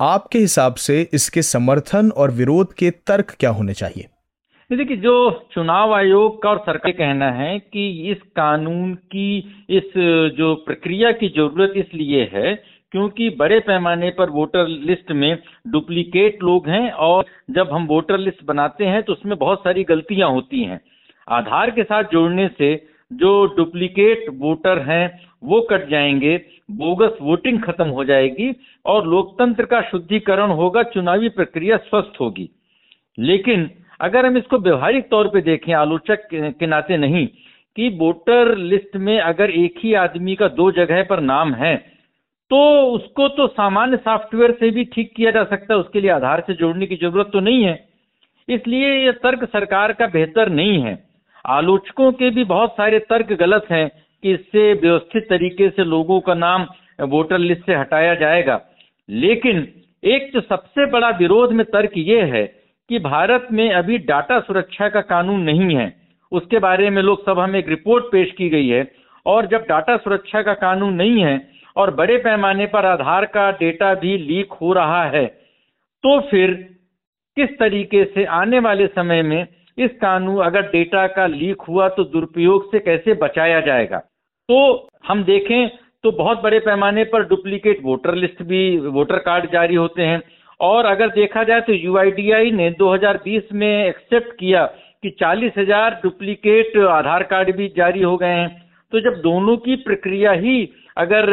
आपके 0.04 0.40
हिसाब 0.40 0.74
से 0.76 1.02
इसके 1.14 1.42
समर्थन 1.42 2.12
और 2.18 2.32
विरोध 2.32 2.74
के 2.74 2.90
तर्क 3.08 3.36
क्या 3.40 3.50
होने 3.50 3.74
चाहिए? 3.74 4.08
देखिए, 4.70 4.98
जो 4.98 5.48
चुनाव 5.54 5.94
आयोग 5.94 6.42
का 6.44 6.50
और 6.50 6.60
सरकार 6.60 6.92
कहना 6.92 7.32
है 7.32 7.58
कि 7.60 8.12
इस 8.12 8.18
कानून 8.36 8.94
की, 8.96 9.38
इस, 9.70 9.92
जो 10.38 10.54
प्रक्रिया 10.56 11.12
की 11.12 11.30
ज़रूरत 11.30 11.74
इसलिए 11.78 12.30
है 12.34 12.54
क्योंकि 12.92 13.30
बड़े 13.30 13.60
पैमाने 13.60 14.10
पर 14.10 14.30
वोटर 14.30 14.68
लिस्ट 14.68 15.12
में 15.12 15.38
डुप्लीकेट 15.68 16.44
लोग 16.44 16.68
हैं 16.70 16.92
और 16.92 17.26
जब 17.52 17.70
हम 17.72 17.86
वोटर 17.88 18.18
लिस्ट 18.18 18.44
बनाते 18.46 18.86
हैं 18.86 19.04
तो 19.04 19.14
उसमें 19.14 19.38
बहुत 19.38 19.60
सारी 19.60 19.84
गलतियाँ 19.84 20.30
होती 20.30 20.64
हैं। 20.64 20.80
आधार 21.28 21.70
के 21.70 21.84
साथ 21.84 22.04
जोड़ने 22.04 22.48
से 22.48 22.76
जो 23.14 23.46
डुप्लीकेट 23.58 24.26
वोटर 24.34 24.80
हैं, 24.82 25.20
वो 25.44 25.62
कट 25.62 25.88
जाएँगे, 25.90 26.38
बोगस 26.72 27.18
वोटिंग 27.22 27.62
खत्म 27.64 27.88
हो 27.90 28.04
जाएगी 28.06 28.52
और 28.86 29.08
लोकतंत्र 29.08 29.66
का 29.66 29.82
शुद्धिकरण 29.82 30.52
होगा, 30.52 30.84
चुनावी 30.86 31.30
प्रक्रिया 31.32 31.78
स्वस्थ 31.80 32.20
होगी। 32.22 32.50
लेकिन 33.18 33.70
अगर 34.02 34.26
हम 34.26 34.38
इसको 34.38 34.58
व्यवहारिक 34.58 35.10
तौर 35.10 35.28
पे 35.28 35.42
देखें, 35.42 35.74
आलोचक 35.74 36.28
के 36.34 36.68
नाते 36.68 36.98
नहीं, 36.98 37.28
कि 37.78 37.90
वोटर 38.00 38.56
लिस्ट 38.58 38.96
में 38.98 39.20
अगर 39.20 39.52
एक 39.52 39.80
ही 39.80 39.94
आदमी 39.96 40.36
का 40.36 40.48
दो 40.50 40.72
जगह 40.72 41.04
पर 41.04 41.20
नाम 41.22 41.54
है 41.56 41.76
तो 42.52 42.58
उसको 42.88 43.28
तो 43.28 43.46
सामान्य 43.48 43.98
सॉफ्टवेयर 43.98 44.52
से 44.52 44.70
भी 44.72 44.84
ठीक 44.86 45.14
किया 45.16 45.32
जा 45.32 45.44
सकता 45.44 45.74
है, 45.74 45.80
उसके 45.80 46.02
लिए 46.02 46.10
आधार 46.12 46.44
से 46.48 46.54
जोड़ने 46.54 46.86
की 46.88 46.96
ज़रूरत 46.96 47.30
तो 47.34 47.40
नहीं 47.40 47.64
है। 47.64 47.74
इसलिए 48.48 48.90
यह 48.96 49.12
तर्क 49.24 49.44
सरकार 49.50 49.94
का 49.94 50.08
बेहतर 50.08 50.50
नहीं 50.50 50.82
है। 50.82 50.94
आलोचकों 51.46 52.12
के 52.12 52.30
भी 52.30 52.44
बहुत 52.46 52.74
सारे 52.74 53.00
तर्क 53.00 53.32
गलत 53.40 53.66
हैं 53.72 53.88
कि 54.24 54.34
इससे 54.34 54.72
व्यवस्थित 54.74 55.24
तरीके 55.30 55.70
से 55.70 55.84
लोगों 55.84 56.20
का 56.20 56.34
नाम 56.34 56.66
वोटर 57.04 57.38
लिस्ट 57.38 57.66
से 57.66 57.76
हटाया 57.76 58.14
जाएगा। 58.16 58.60
लेकिन 59.10 59.68
एक 60.04 60.30
जो 60.34 60.42
सबसे 60.42 60.86
बड़ा 60.92 61.10
विरोध 61.18 61.52
में 61.52 61.66
तर्क 61.66 61.92
ये 61.98 62.22
है 62.26 62.44
कि 62.90 63.00
भारत 63.00 63.48
में 63.52 63.70
अभी 63.72 63.98
डाटा 63.98 64.40
सुरक्षा 64.40 64.88
का 64.90 65.02
कानून 65.02 65.42
नहीं 65.42 65.76
है। 65.76 65.92
उसके 66.32 66.60
बारे 66.60 66.90
में 66.90 67.02
लोकसभा 67.02 67.48
में 67.48 67.60
एक 67.60 67.70
रिपोर्ट 67.70 68.06
पेश 68.06 68.32
की 68.32 68.50
गई 68.50 68.68
है 68.68 68.88
और 69.26 69.46
जब 69.46 69.66
डाटा 69.70 69.98
सुरक्षा 69.98 70.42
का 70.42 70.54
कानून 70.54 70.94
नहीं 70.94 71.24
है 71.24 71.40
और 71.76 71.92
बड़े 71.96 72.18
पैमाने 72.18 72.66
पर 72.66 72.86
आधार 72.86 73.26
का 73.26 73.50
डेटा 73.52 73.94
भी 73.96 74.18
लीक 74.18 74.54
हो 74.54 74.74
रहा 74.74 75.04
है 75.10 75.26
तो 76.04 76.20
फिर 76.22 76.52
किस 77.38 77.50
तरीके 77.60 78.04
से 78.06 78.26
आने 78.34 78.60
वाले 78.60 78.88
समय 78.88 79.22
में 79.22 79.46
इस 79.78 79.92
कानून, 80.02 80.44
अगर 80.44 80.62
डेटा 80.72 81.06
का 81.10 81.26
लीक 81.28 81.62
हुआ 81.62 81.88
तो 81.90 82.04
दुरुपयोग 82.06 82.72
से 82.72 82.80
कैसे 82.82 83.14
बचाया 83.18 83.60
जाएगा? 83.62 83.98
तो 83.98 84.88
हम 85.08 85.24
देखें 85.24 85.70
तो 86.04 86.12
बहुत 86.14 86.42
बड़े 86.44 86.60
पैमाने 86.60 87.04
पर 87.06 87.24
डुप्लीकेट 87.28 87.80
वोटर 87.84 88.16
लिस्ट 88.16 88.42
भी, 88.44 88.78
वोटर 88.80 89.18
कार्ड 89.20 89.52
जारी 89.52 89.76
होते 89.76 90.02
हैं। 90.04 90.22
और 90.60 90.86
अगर 90.86 91.10
देखा 91.12 91.44
जाए 91.44 91.62
तो 91.62 91.74
यूआईडीआई 91.74 92.52
ने 92.52 92.70
2020 92.74 93.52
में 93.54 93.88
एक्सेप्ट 93.88 94.32
किया 94.40 94.66
कि 95.04 95.10
चालीस 95.20 95.54
हज़ार 95.58 96.00
डुप्लीकेट 96.04 96.78
आधार 96.80 97.24
कार्ड 97.26 97.56
भी 97.56 97.68
जारी 97.78 98.02
हो 98.02 98.16
गए 98.18 98.28
हैं। 98.30 98.50
तो 98.94 99.00
जब 99.00 99.22
दोनों 99.22 99.56
की 99.58 99.76
प्रक्रिया 99.82 100.32
ही 100.34 100.70
अगर 100.98 101.26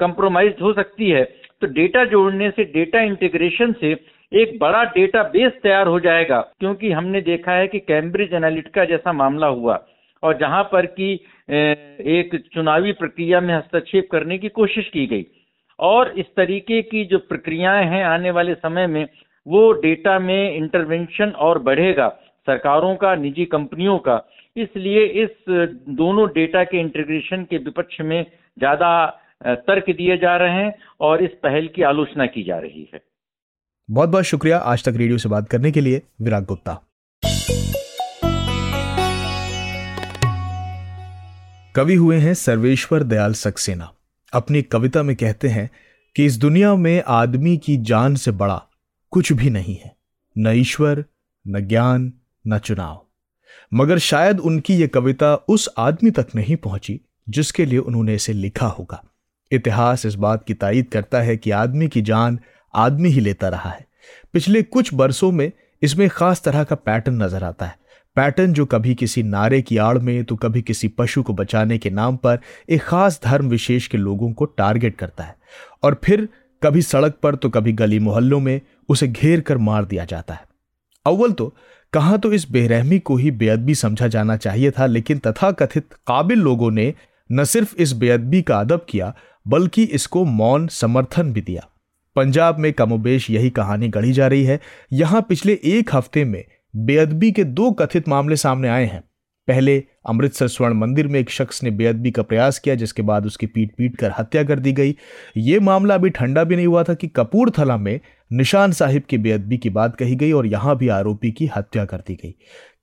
कंप्रोमाइज 0.00 0.56
हो 0.62 0.72
सकती 0.72 1.10
है 1.10 1.22
तो 1.62 1.66
डेटा 1.68 2.04
जोड़ने 2.06 2.50
से, 2.50 2.64
डेटा 2.64 3.00
इंटीग्रेशन 3.02 3.72
से 3.72 3.94
एक 4.34 4.58
बड़ा 4.60 4.82
डेटा 4.86 5.22
बेस 5.24 5.52
तैयार 5.62 5.86
हो 5.86 5.98
जाएगा, 6.00 6.40
क्योंकि 6.60 6.90
हमने 6.92 7.20
देखा 7.22 7.52
है 7.52 7.66
कि 7.68 7.78
कैम्ब्रिज 7.80 8.32
एनालिटिका 8.34 8.84
जैसा 8.84 9.12
मामला 9.12 9.46
हुआ 9.48 9.78
और 10.22 10.38
जहाँ 10.38 10.62
पर 10.72 10.86
कि 10.88 11.12
एक 11.48 12.34
चुनावी 12.54 12.92
प्रक्रिया 12.94 13.40
में 13.40 13.54
हस्तक्षेप 13.54 14.08
करने 14.12 14.38
की 14.38 14.48
कोशिश 14.50 14.88
की 14.88 15.06
गई। 15.06 15.26
और 15.78 16.12
इस 16.18 16.26
तरीके 16.36 16.80
की 16.82 17.04
जो 17.04 17.18
प्रक्रियाएँ 17.20 17.86
हैं 17.86 18.04
आने 18.04 18.30
वाले 18.30 18.54
समय 18.54 18.86
में, 18.86 19.06
वो 19.46 19.72
डेटा 19.74 20.18
में 20.18 20.54
इंटरवेंशन 20.54 21.30
और 21.38 21.58
बढ़ेगा, 21.60 22.08
सरकारों 22.48 22.94
का, 22.96 23.14
निजी 23.16 23.44
कंपनियों 23.46 23.98
का। 23.98 24.20
इसलिए 24.56 25.04
इस 25.22 25.30
दोनों 25.96 26.28
डेटा 26.30 26.64
के 26.64 26.80
इंटीग्रेशन 26.80 27.44
के 27.50 27.58
विपक्ष 27.60 28.00
में 28.02 28.22
ज़्यादा 28.58 29.06
तर्क 29.46 29.90
दिए 29.90 30.16
जा 30.18 30.36
रहे 30.36 30.52
हैं 30.54 30.74
और 31.00 31.22
इस 31.22 31.30
पहल 31.42 31.66
की 31.68 31.82
आलोचना 31.84 32.26
की 32.26 32.42
जा 32.42 32.58
रही 32.58 32.88
है। 32.94 33.00
बहुत 33.90 34.08
बहुत 34.08 34.24
शुक्रिया 34.24 34.58
आज 34.58 34.84
तक 34.84 34.92
रेडियो 34.96 35.18
से 35.18 35.28
बात 35.28 35.48
करने 35.48 35.70
के 35.70 35.80
लिए, 35.80 36.02
विराग 36.22 36.44
गुप्ता। 36.44 36.80
कवि 41.76 41.94
हुए 41.94 42.16
हैं 42.16 42.34
सर्वेश्वर 42.34 43.02
दयाल 43.02 43.34
सक्सेना। 43.34 43.92
अपनी 44.32 44.62
कविता 44.62 45.02
में 45.02 45.16
कहते 45.16 45.48
हैं 45.48 45.70
कि 46.16 46.24
इस 46.24 46.36
दुनिया 46.36 46.74
में 46.74 47.02
आदमी 47.06 47.56
की 47.56 47.76
जान 47.76 48.14
से 48.14 48.30
बड़ा 48.30 48.62
कुछ 49.10 49.32
भी 49.32 49.50
नहीं 49.50 49.76
है। 49.76 49.96
न 50.38 50.46
ईश्वर, 50.46 51.04
न 51.48 51.60
ज्ञान, 51.60 52.12
न 52.46 52.58
चुनाव। 52.58 53.06
मगर 53.74 53.98
शायद 53.98 54.40
उनकी 54.40 54.74
यह 54.74 54.86
कविता 54.86 55.34
उस 55.34 55.68
आदमी 55.78 56.10
तक 56.10 56.26
नहीं 56.34 56.56
पहुँची 56.56 57.00
जिसके 57.28 57.64
लिए 57.64 57.78
उन्होंने 57.78 58.14
इसे 58.14 58.32
लिखा 58.32 58.66
होगा। 58.66 59.04
इतिहास 59.52 60.06
इस 60.06 60.14
बात 60.14 60.44
की 60.44 60.54
तायद 60.54 60.86
करता 60.86 61.20
है 61.20 61.36
कि 61.36 61.50
आदमी 61.50 61.88
की 61.88 62.02
जान 62.02 62.40
आदमी 62.74 63.08
ही 63.08 63.20
लेता 63.20 63.48
रहा 63.48 63.70
है। 63.70 63.86
पिछले 64.34 64.62
कुछ 64.62 64.92
बरसों 64.94 65.30
में 65.32 65.50
इसमें 65.82 66.08
खास 66.08 66.42
तरह 66.42 66.64
का 66.64 66.76
पैटर्न 66.76 67.22
नज़र 67.22 67.44
आता 67.44 67.66
है। 67.66 67.76
पैटर्न 68.16 68.52
जो 68.52 68.64
कभी 68.66 68.94
किसी 68.94 69.22
नारे 69.22 69.60
की 69.62 69.76
आड़ 69.78 69.98
में 69.98 70.24
तो 70.24 70.36
कभी 70.36 70.62
किसी 70.62 70.88
पशु 70.88 71.22
को 71.22 71.32
बचाने 71.32 71.78
के 71.78 71.90
नाम 71.90 72.16
पर 72.16 72.38
एक 72.68 72.82
खास 72.82 73.20
धर्म 73.24 73.48
विशेष 73.48 73.86
के 73.86 73.98
लोगों 73.98 74.32
को 74.32 74.44
टारगेट 74.44 74.96
करता 74.96 75.24
है। 75.24 75.36
और 75.82 76.00
फिर 76.04 76.28
कभी 76.62 76.82
सड़क 76.82 77.18
पर 77.22 77.34
तो 77.34 77.50
कभी 77.50 77.72
गली 77.72 77.98
मोहल्लों 77.98 78.40
में 78.40 78.60
उसे 78.88 79.08
घेर 79.08 79.40
कर 79.40 79.58
मार 79.58 79.84
दिया 79.84 80.04
जाता 80.04 80.34
है। 80.34 80.44
अव्वल 81.06 81.32
तो 81.32 81.52
कहा 81.92 82.16
तो 82.16 82.32
इस 82.32 82.50
बेरहमी 82.50 82.98
को 82.98 83.16
ही 83.16 83.30
बेअदबी 83.32 83.74
समझा 83.74 84.06
जाना 84.08 84.36
चाहिए 84.36 84.70
था, 84.70 84.86
लेकिन 84.86 85.18
तथाकथित 85.18 85.92
काबिल 86.06 86.38
लोगों 86.38 86.70
ने 86.70 86.92
न 87.30 87.44
सिर्फ़ 87.44 87.76
इस 87.76 87.92
बेअदबी 87.92 88.42
का 88.42 88.58
अदब 88.60 88.86
किया, 88.88 89.14
बल्कि 89.46 89.82
इसको 89.84 90.24
मौन 90.24 90.66
समर्थन 90.68 91.32
भी 91.32 91.40
दिया। 91.40 91.68
पंजाब 92.16 92.58
में 92.58 92.72
कमोबेश 92.72 93.30
यही 93.30 93.50
कहानी 93.50 93.88
गढ़ी 93.88 94.12
जा 94.12 94.26
रही 94.26 94.44
है। 94.44 94.60
यहाँ 94.92 95.22
पिछले 95.28 95.58
एक 95.64 95.94
हफ़्ते 95.94 96.24
में 96.24 96.44
बेअदबी 96.76 97.32
के 97.32 97.44
दो 97.44 97.70
कथित 97.70 98.08
मामले 98.08 98.36
सामने 98.36 98.68
आए 98.68 98.84
हैं। 98.84 99.02
पहले 99.48 99.82
अमृतसर 100.06 100.48
स्वर्ण 100.48 100.74
मंदिर 100.74 101.06
में 101.06 101.18
एक 101.20 101.30
शख्स 101.30 101.62
ने 101.62 101.70
बेअदबी 101.70 102.10
का 102.10 102.22
प्रयास 102.22 102.58
किया, 102.58 102.74
जिसके 102.74 103.02
बाद 103.02 103.26
उसकी 103.26 103.46
पीट 103.46 103.74
पीट 103.76 103.96
कर 103.96 104.12
हत्या 104.18 104.44
कर 104.44 104.58
दी 104.58 104.72
गई। 104.72 104.94
ये 105.36 105.58
मामला 105.60 105.94
अभी 105.94 106.10
ठंडा 106.10 106.44
भी 106.44 106.56
नहीं 106.56 106.66
हुआ 106.66 106.82
था 106.82 106.94
कि 106.94 107.08
कपूरथला 107.08 107.76
में 107.76 108.00
निशान 108.30 108.72
साहिब 108.72 109.02
की 109.02 109.18
बेअदबी 109.18 109.56
की 109.56 109.70
बात 109.70 109.96
कही 109.96 110.16
गई 110.16 110.32
और 110.32 110.46
यहाँ 110.46 110.76
भी 110.76 110.88
आरोपी 110.88 111.30
की 111.30 111.50
हत्या 111.56 111.84
कर 111.84 111.98
दी 111.98 112.14
गई। 112.14 112.34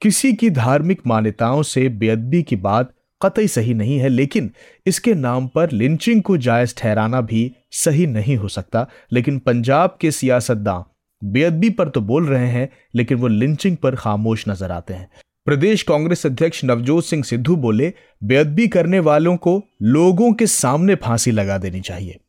किसी 0.02 0.34
की 0.34 0.50
धार्मिक 0.50 1.02
मान्यताओं 1.08 1.62
से 1.64 1.88
बेअदबी 1.90 2.44
की 2.44 2.56
बात 2.56 2.94
कतई 3.24 3.48
सही 3.48 3.74
नहीं 3.74 3.98
है, 4.00 4.10
लेकिन 4.10 4.52
इसके 4.86 5.14
नाम 5.14 5.48
पर 5.48 5.72
लिंचिंग 5.72 6.22
को 6.22 6.38
जायज़ 6.38 6.76
ठहराना 6.78 7.22
भी 7.22 7.52
सही 7.72 8.06
नहीं 8.08 8.38
हो 8.38 8.48
सकता। 8.48 8.86
लेकिन 9.14 9.40
पंजाब 9.40 9.98
के 10.02 10.12
सियासतदान 10.12 10.84
बेअदबी 11.22 11.70
पर 11.70 11.90
तो 11.90 12.02
बोल 12.02 12.28
रहे 12.28 12.48
हैं, 12.48 12.70
लेकिन 12.96 13.18
वो 13.18 13.28
लिंचिंग 13.28 13.78
पर 13.78 13.96
खामोश 13.96 14.48
नज़र 14.50 14.72
आते 14.72 14.94
हैं। 14.94 15.10
प्रदेश 15.46 15.84
कांग्रेस 15.84 16.26
अध्यक्ष 16.26 16.64
नवजोत 16.64 17.06
सिंह 17.06 17.24
सिद्धू 17.24 17.56
बोले, 17.56 17.94
बेअदबी 18.24 18.68
करने 18.68 19.00
वालों 19.00 19.36
को 19.38 19.62
लोगों 19.82 20.32
के 20.34 20.48
सामने 20.48 20.96
फांसी 20.96 21.32
लगा 21.32 21.58
देनी 21.58 21.82
चाहिए। 21.82 22.20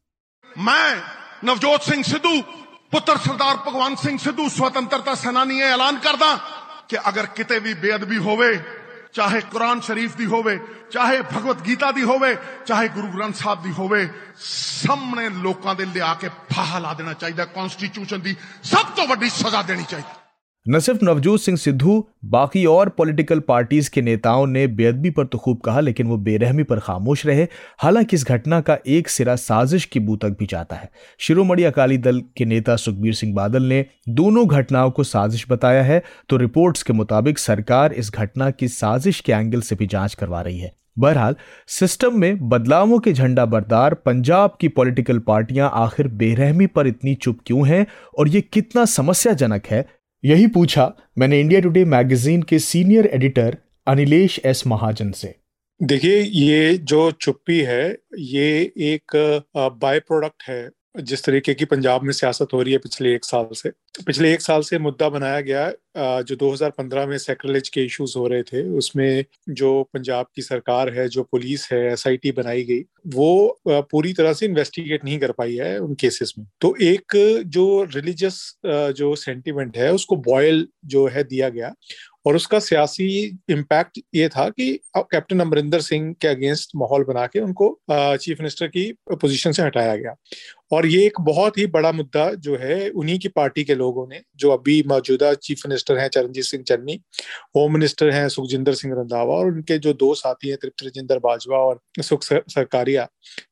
मैं 0.56 0.96
नवजोत 1.44 1.82
सिंह 1.82 2.02
सिद्धू, 2.02 2.40
पुत्र 2.92 3.16
सरदार 3.16 3.56
भगवान 3.66 3.94
सिंह 3.94 4.18
सिद्धू, 4.18 4.48
स्वतंत्रता 4.48 5.14
सेनानी 5.14 5.60
ऐलान 5.62 5.96
करदा 5.96 6.34
कि 6.90 6.96
अगर 6.96 7.26
किते 7.26 7.60
भी 7.60 7.74
बेअदबी 7.74 8.16
होवे 8.16 8.54
ਚਾਹੇ 9.13 9.41
ਕੁਰਾਨ 9.51 9.79
ਸ਼ਰੀਫ 9.81 10.15
ਦੀ 10.17 10.25
ਹੋਵੇ 10.25 10.59
ਚਾਹੇ 10.91 11.21
ਭਗਵਤ 11.21 11.61
ਗੀਤਾ 11.61 11.91
ਦੀ 11.91 12.03
ਹੋਵੇ 12.03 12.35
ਚਾਹੇ 12.65 12.87
ਗੁਰੂ 12.87 13.07
ਗ੍ਰੰਥ 13.07 13.35
ਸਾਹਿਬ 13.35 13.63
ਦੀ 13.63 13.71
ਹੋਵੇ 13.71 14.07
ਸਾਹਮਣੇ 14.39 15.29
ਲੋਕਾਂ 15.29 15.75
ਦੇ 15.75 15.85
ਲਿਆ 15.85 16.13
ਕੇ 16.13 16.29
ਫਾਹਾ 16.53 16.79
ਲਾ 16.79 16.93
ਦੇਣਾ 16.93 17.13
ਚਾਹੀਦਾ 17.13 17.45
ਕਨਸਟੀਟਿਊਸ਼ਨ 17.45 18.21
ਦੀ 18.21 18.35
ਸਭ 18.63 18.95
ਤੋਂ 18.95 19.07
ਵੱਡੀ 19.07 19.29
ਸਜ਼ਾ 19.29 19.61
ਦੇਣੀ 19.61 19.83
ਚਾਹੀਦੀ 19.83 20.20
न 20.66 20.78
सिर्फ़ 20.78 21.04
नवजोत 21.04 21.40
सिंह 21.40 21.56
सिद्धू, 21.58 22.08
बाकी 22.24 22.64
और 22.66 22.88
पॉलिटिकल 22.88 23.40
पार्टीज़ 23.40 23.90
के 23.90 24.02
नेताओं 24.02 24.46
ने 24.46 24.66
बेअदबी 24.66 25.10
पर 25.10 25.24
तो 25.26 25.38
खूब 25.38 25.60
कहा, 25.60 25.80
लेकिन 25.80 26.06
वो 26.06 26.16
बेरहमी 26.16 26.62
पर 26.62 26.78
खामोश 26.78 27.24
रहे। 27.26 27.46
हालाँकि 27.78 28.16
इस 28.16 28.24
घटना 28.24 28.60
का 28.60 28.76
एक 28.86 29.08
सिरा 29.08 29.34
साजिश 29.36 29.84
की 29.84 30.00
बू 30.00 30.16
तक 30.16 30.36
भी 30.38 30.46
जाता 30.46 30.76
है। 30.76 30.90
शिरोमणि 31.18 31.62
अकाली 31.62 31.96
दल 31.98 32.20
के 32.36 32.44
नेता 32.44 32.76
सुखबीर 32.76 33.14
सिंह 33.14 33.34
बादल 33.34 33.62
ने 33.62 33.84
दोनों 34.08 34.46
घटनाओं 34.46 34.90
को 34.90 35.02
साजिश 35.02 35.44
बताया 35.50 35.82
है 35.82 36.02
तो 36.28 36.36
रिपोर्ट्स 36.36 36.82
के 36.82 36.92
मुताबिक 36.92 37.38
सरकार 37.38 37.92
इस 37.92 38.10
घटना 38.10 38.50
की 38.50 38.68
साजिश 38.68 39.20
के 39.20 39.32
एंगल 39.32 39.60
से 39.60 39.76
भी 39.76 39.86
जाँच 39.86 40.14
करवा 40.14 40.40
रही 40.40 40.58
है। 40.58 40.72
बहरहाल 40.98 41.36
सिस्टम 41.68 42.18
में 42.18 42.48
बदलावों 42.48 42.98
के 42.98 43.12
झंडा 43.12 43.44
बरदार 43.46 43.94
पंजाब 43.96 44.56
की 44.60 44.68
पॉलिटिकल 44.68 45.18
पार्टियाँ 45.18 45.70
आखिर 45.74 46.08
बेरहमी 46.08 46.66
पर 46.66 46.86
इतनी 46.86 47.14
चुप 47.14 47.38
क्यों 47.46 47.66
हैं, 47.68 47.86
और 48.18 48.28
ये 48.28 48.40
कितना 48.42 48.84
समस्याजनक 48.84 49.66
है 49.66 49.86
यही 50.24 50.46
पूछा 50.46 50.92
मैंने 51.18 51.40
इंडिया 51.40 51.60
टुडे 51.60 51.84
मैगजीन 51.84 52.42
के 52.42 52.58
senior 52.58 53.06
editor 53.06 53.56
Anilesh 53.86 54.40
S 54.44 54.66
Mahajan 54.66 55.10
से। 55.12 55.34
देखिए, 55.80 56.20
ये 56.20 56.74
जो 56.78 57.10
चुप्पी 57.10 57.58
है, 57.60 57.96
ये 58.18 58.72
एक 58.78 59.16
बाय 59.82 60.00
प्रोडक्ट 60.00 60.42
है। 60.48 60.68
जिस 60.94 61.24
तरीके 61.24 61.52
की 61.54 61.64
पंजाब 61.64 62.02
में 62.02 62.12
सियासत 62.12 62.48
हो 62.52 62.60
रही 62.62 62.72
है 62.72 62.78
पिछले 62.78 63.14
एक 63.14 63.24
साल 63.24 63.46
से। 63.54 63.70
पिछले 64.06 64.32
एक 64.32 64.40
साल 64.40 64.62
से 64.62 64.78
मुद्दा 64.78 65.08
बनाया 65.08 65.40
गया 65.40 65.70
जो 66.22 66.36
2015 66.36 67.06
में 67.06 67.16
सेक्रेलेज 67.18 67.68
के 67.68 67.84
इश्यूज़ 67.84 68.16
हो 68.18 68.26
रहे 68.26 68.42
थे, 68.42 68.62
उसमें 68.68 69.24
जो 69.50 69.82
पंजाब 69.94 70.26
की 70.34 70.42
सरकार 70.42 70.92
है, 70.94 71.08
जो 71.08 71.22
पुलिस 71.22 71.68
है 71.72 71.80
एसआईटी 71.92 72.32
बनाई 72.32 72.62
गई, 72.62 72.80
वो 73.08 73.60
पूरी 73.68 74.12
तरह 74.12 74.32
से 74.32 74.46
इन्वेस्टिगेट 74.46 75.04
नहीं 75.04 75.18
कर 75.18 75.32
पाई 75.32 75.54
है 75.56 75.78
उन 75.78 75.94
केसेस 75.94 76.34
में। 76.38 76.46
तो 76.60 76.74
एक 76.82 77.42
जो 77.46 77.82
रिलीजियस 77.94 78.40
जो 78.66 79.14
सेंटिमेंट 79.16 79.76
है, 79.76 79.92
उसको 79.92 80.16
बॉयल 80.22 80.66
जो 80.86 81.06
है 81.08 81.24
दिया 81.24 81.48
गया 81.48 81.74
और 82.26 82.36
उसका 82.36 82.58
सियासी 82.60 83.06
इम्पैक्ट 83.50 83.98
ये 84.14 84.28
था 84.28 84.48
कि 84.50 84.72
कैप्टन 84.96 85.40
अमरिंदर 85.40 85.80
सिंह 85.80 86.12
के 86.20 86.28
अगेंस्ट 86.28 86.70
माहौल 86.76 87.04
बना 87.04 87.26
के 87.26 87.40
उनको 87.40 87.68
चीफ 87.90 88.40
मिनिस्टर 88.40 88.66
की 88.68 88.90
पोजीशन 89.12 89.52
से 89.52 89.62
हटाया 89.62 89.96
गया। 89.96 90.14
और 90.72 90.86
ये 90.86 91.04
एक 91.06 91.20
बहुत 91.20 91.58
ही 91.58 91.66
बड़ा 91.66 91.90
मुद्दा 91.92 92.28
जो 92.34 92.56
है, 92.56 92.88
उन्हीं 92.90 93.18
की 93.18 93.28
पार्टी 93.28 93.64
के 93.64 93.74
लोगों 93.74 94.06
ने, 94.08 94.20
जो 94.36 94.50
अभी 94.50 94.82
मौजूदा 94.88 95.32
चीफ 95.36 95.62
मिनिस्टर 95.66 95.98
हैं 95.98 96.08
चरणजीत 96.08 96.44
सिंह 96.44 96.62
चन्नी 96.68 97.00
होम 97.56 97.72
मिनिस्टर 97.72 98.10
हैं 98.10 98.28
सुखजिंदर 98.28 98.74
सिंह 98.74 98.94
रंधावा 98.94 99.34
और 99.34 99.46
उनके 99.46 99.78
जो 99.78 99.92
दो 99.94 100.14
साथी 100.14 100.48
हैं 100.48 100.58
तृप्त 100.62 100.84
रजिंदर 100.84 101.18
बाजवा 101.18 101.58
और 101.58 101.80
सुख 102.00 102.24
सरकारिया, 102.24 103.08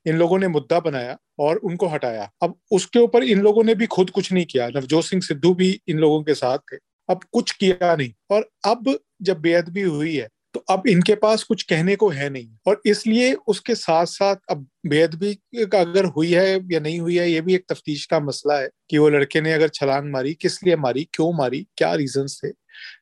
इन 0.07 0.17
लोगों 0.17 0.39
ने 0.39 0.49
मुद्दा 0.49 0.81
बनाया 0.81 1.17
और 1.39 1.57
उनको 1.59 1.87
हटाया। 1.89 2.31
अब 2.43 2.55
उसके 2.73 2.99
ऊपर 2.99 3.25
इन 3.25 3.41
लोगों 3.41 3.65
ने 3.65 3.75
भी 3.75 3.87
खुद 3.89 4.11
कुछ 4.11 4.33
नहीं 4.33 4.45
किया। 4.45 4.69
नवजोत 4.69 5.05
सिंह 5.05 5.23
सिद्धू 5.23 5.55
भी 5.55 5.79
इन 5.89 5.99
लोगों 5.99 6.23
के 6.23 6.35
साथ 6.35 6.59
थे। 6.73 6.77
अब 7.11 7.21
कुछ 7.33 7.51
किया 7.53 7.95
नहीं। 7.97 8.13
और 8.31 8.51
अब 8.67 8.99
जब 9.23 9.41
बेअदबी 9.41 9.83
हुई 9.83 10.15
है 10.17 10.29
तो 10.55 10.61
अब 10.71 10.87
इनके 10.89 11.15
पास 11.15 11.43
कुछ 11.43 11.63
कहने 11.63 11.95
को 11.97 12.09
है 12.11 12.29
नहीं। 12.31 12.49
और 12.67 12.81
इसलिए 12.87 13.33
उसके 13.49 13.75
साथ 13.75 14.07
साथ 14.07 14.37
अब 14.51 14.67
बेअदबी 14.87 15.33
अगर 15.65 16.05
हुई 16.07 16.33
है 16.33 16.49
या 16.73 16.81
नहीं 16.81 16.99
हुई 17.01 17.17
है, 17.17 17.31
ये 17.31 17.41
भी 17.41 17.55
एक 17.55 17.65
तफ्तीश 17.69 18.05
का 18.07 18.21
मसला 18.21 18.59
है 18.59 18.69
कि 18.91 18.99
वो 18.99 19.09
लड़के 19.09 19.41
ने 19.41 19.53
अगर 19.53 19.69
छलांग 19.71 20.11
मारी, 20.13 20.35
किस 20.35 20.63
लिए 20.65 20.77
मारी, 20.79 21.07
क्यों 21.15 21.33
मारी, 21.35 21.67
क्या 21.77 21.95
रीजन 21.95 22.27
थे 22.37 22.49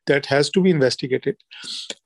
that 0.08 0.26
has 0.26 0.50
to 0.54 0.62
be 0.62 0.70
investigated 0.70 1.34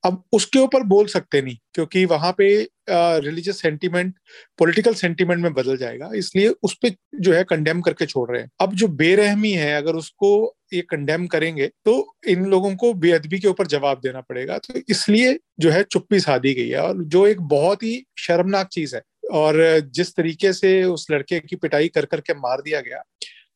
अब 0.05 0.23
उसके 0.33 0.59
ऊपर 0.59 0.83
बोल 0.85 1.07
सकते 1.09 1.43
नहीं, 1.43 1.57
क्योंकि 1.75 2.05
वहाँ 2.07 2.35
पे 2.39 2.49
रिलीजियस 2.91 3.61
सेंटीमेंट 3.63 4.15
पॉलिटिकल 4.59 4.95
सेंटीमेंट 4.95 5.43
में 5.43 5.53
बदल 5.55 5.77
जाएगा। 5.77 6.11
इसलिए 6.17 6.49
उस 6.63 6.75
पर 6.77 6.95
जो 7.21 7.33
है 7.33 7.45
कंडेम 7.45 7.81
करके 7.81 8.07
छोड़ 8.07 8.31
रहे 8.31 8.43
हैं। 8.43 8.51
अब 8.61 8.75
जो 8.75 8.89
बेरहमी 8.89 9.53
है, 9.53 9.75
अगर 9.75 9.97
उसको 9.97 10.57
ये 10.73 10.81
कंडेम 10.83 11.27
करेंगे 11.27 11.67
तो 11.85 11.95
इन 12.29 12.45
लोगों 12.47 12.75
को 12.77 12.93
बेअदबी 12.97 13.39
के 13.39 13.49
ऊपर 13.49 13.67
जवाब 13.67 14.01
देना 14.03 14.21
पड़ेगा। 14.23 14.59
तो 14.59 14.81
इसलिए 14.91 15.39
जो 15.61 15.71
है 15.71 15.83
चुप्पी 15.85 16.21
साधी 16.21 16.55
गई 16.55 16.69
है 16.69 16.81
और 16.81 17.03
जो 17.05 17.27
एक 17.27 17.41
बहुत 17.49 17.83
ही 17.83 18.05
शर्मनाक 18.19 18.69
चीज़ 18.69 18.95
है 18.97 19.03
और 19.33 19.59
जिस 19.95 20.15
तरीके 20.15 20.53
से 20.53 20.83
उस 20.85 21.07
लड़के 21.11 21.41
की 21.41 21.57
पिटाई 21.57 21.89
कर 21.89 22.05
करके 22.07 22.35
मार 22.37 22.63
दिया 22.63 22.81
गया, 22.81 23.03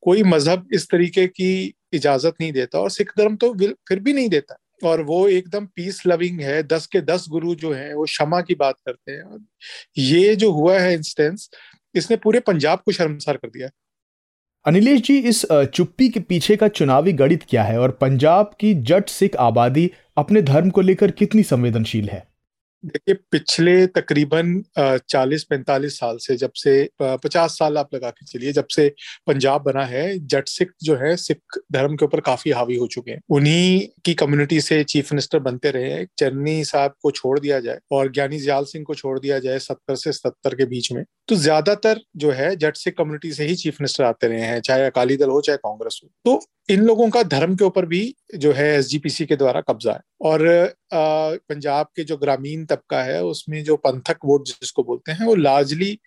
कोई 0.03 0.23
मज़हब 0.25 0.69
इस 0.75 0.89
तरीके 0.91 1.27
की 1.29 1.75
इजाज़त 1.93 2.35
नहीं 2.41 2.53
देता 2.53 2.79
और 2.79 2.91
सिख 2.91 3.13
धर्म 3.19 3.37
तो 3.37 3.53
फिर 3.89 4.01
भी 4.01 4.13
नहीं 4.13 4.29
देता। 4.29 4.57
और 4.83 5.03
वो 5.03 5.27
एकदम 5.29 5.67
पीस 5.67 6.01
लविंग 6.07 6.41
है, 6.41 6.63
दस 6.65 6.87
के 6.87 7.01
दस 7.03 7.25
गुरु 7.29 7.55
जो 7.55 7.73
हैं, 7.73 7.95
वो 7.95 8.05
क्षमा 8.05 8.41
की 8.41 8.55
बात 8.55 8.77
करते 8.87 9.13
हैं। 9.13 9.47
ये 9.99 10.35
जो 10.37 10.51
हुआ 10.53 10.79
है 10.79 10.93
इंस्टेंस 10.95 11.49
इसने 11.95 12.17
पूरे 12.17 12.41
पंजाब 12.41 12.79
को 12.79 12.93
शर्मसार 12.93 13.37
कर 13.37 13.49
दिया। 13.49 13.69
अनिलेश 14.67 15.01
जी, 15.01 15.19
इस 15.19 15.45
चुप्पी 15.75 16.09
के 16.09 16.21
पीछे 16.21 16.57
का 16.57 16.69
चुनावी 16.69 17.13
गणित 17.13 17.43
क्या 17.49 17.63
है 17.63 17.81
और 17.81 17.91
पंजाब 17.91 18.51
की 18.61 18.75
जट 18.75 19.09
सिख 19.09 19.37
आबादी 19.37 19.91
अपने 20.17 20.43
धर्म 20.43 20.71
को 20.71 20.81
लेकर 20.81 21.11
कितनी 21.11 21.43
संवेदनशील 21.43 22.09
है? 22.09 22.27
देखिए, 22.87 23.15
पिछले 23.33 23.87
तकरीबन 23.89 24.63
40-45 24.79 25.99
साल 25.99 26.17
से 26.21 26.37
जब 26.37 26.53
से 26.57 26.89
50 27.01 27.57
साल 27.59 27.79
आप 27.79 27.95
लगा 27.95 28.11
के 28.11 28.27
चलिए, 28.27 28.53
जब 28.53 28.67
से 28.67 28.89
पंजाब 29.27 29.63
बना 29.63 29.85
है, 29.85 30.19
जट 30.27 30.49
सिख 30.49 30.71
जो 30.85 30.97
है, 30.97 31.15
सिख 31.19 31.59
धर्म 31.73 31.97
के 31.97 32.05
ऊपर 32.05 32.21
काफ़ी 32.23 32.51
हावी 32.51 32.77
हो 32.77 32.87
चुके 32.87 33.11
हैं। 33.11 33.21
उन्हीं 33.31 33.87
की 34.05 34.15
कम्युनिटी 34.15 34.61
से 34.61 34.83
चीफ 34.85 35.13
मिनिस्टर 35.13 35.39
बनते 35.41 35.71
रहे 35.71 35.91
हैं। 35.91 36.07
चन्नी 36.19 36.65
साहब 36.65 36.95
को 37.03 37.11
छोड़ 37.13 37.39
दिया 37.41 37.61
जाए 37.61 37.79
और 37.93 38.13
ज्ञानी 38.13 38.39
जयाल 38.39 38.65
सिंह 38.65 38.85
को 38.85 38.95
छोड़ 38.95 39.19
दिया 39.19 39.39
जाए 39.39 39.59
सत्तर 39.61 39.95
से 39.97 40.13
सत्तर 40.13 40.55
के 40.55 40.65
बीच 40.67 40.93
में 40.93 41.05
तो 41.29 41.37
ज़्यादातर 41.37 42.01
जो 42.17 42.31
है, 42.31 42.55
जट 42.57 42.77
सिख 42.77 42.95
कम्युनिटी 42.99 43.33
से 43.33 43.45
ही 43.45 43.55
चीफ 43.57 43.81
मिनिस्टर 43.81 44.05
आते 44.05 44.27
रहे 44.29 44.41
हैं, 44.41 44.61
चाहे 44.61 44.85
अकाली 44.87 45.17
दल 45.17 45.31
हो, 45.31 45.41
चाहे 45.41 45.57
कांग्रेस 45.59 46.01
हो। 46.03 46.09
तो 46.25 46.41
इन 46.71 46.83
लोगों 46.83 47.09
का 47.11 47.23
धर्म 47.25 47.55
के 47.57 47.65
ऊपर 47.65 47.87
भी 47.87 48.15
जो 48.35 48.53
है 48.53 48.67
एसजीपीसी 48.75 49.27
के 49.27 49.37
द्वारा 49.37 49.61
कब्जा 49.61 49.93
है। 49.93 50.01
और 50.23 50.45
पंजाब 50.95 51.87
के 51.97 52.05
जो 52.05 52.17
ग्रामीण 52.17 52.65
तबका 52.77 53.03
है 53.03 53.23
उसमें 53.25 53.63
जो 53.65 53.77
पंथक 53.79 54.17
वोट 54.25 54.47
जिसको 54.47 54.83
बोलते 54.85 55.13
हैं 55.13 55.27
वो 55.27 55.35
लार्जली 55.35 55.99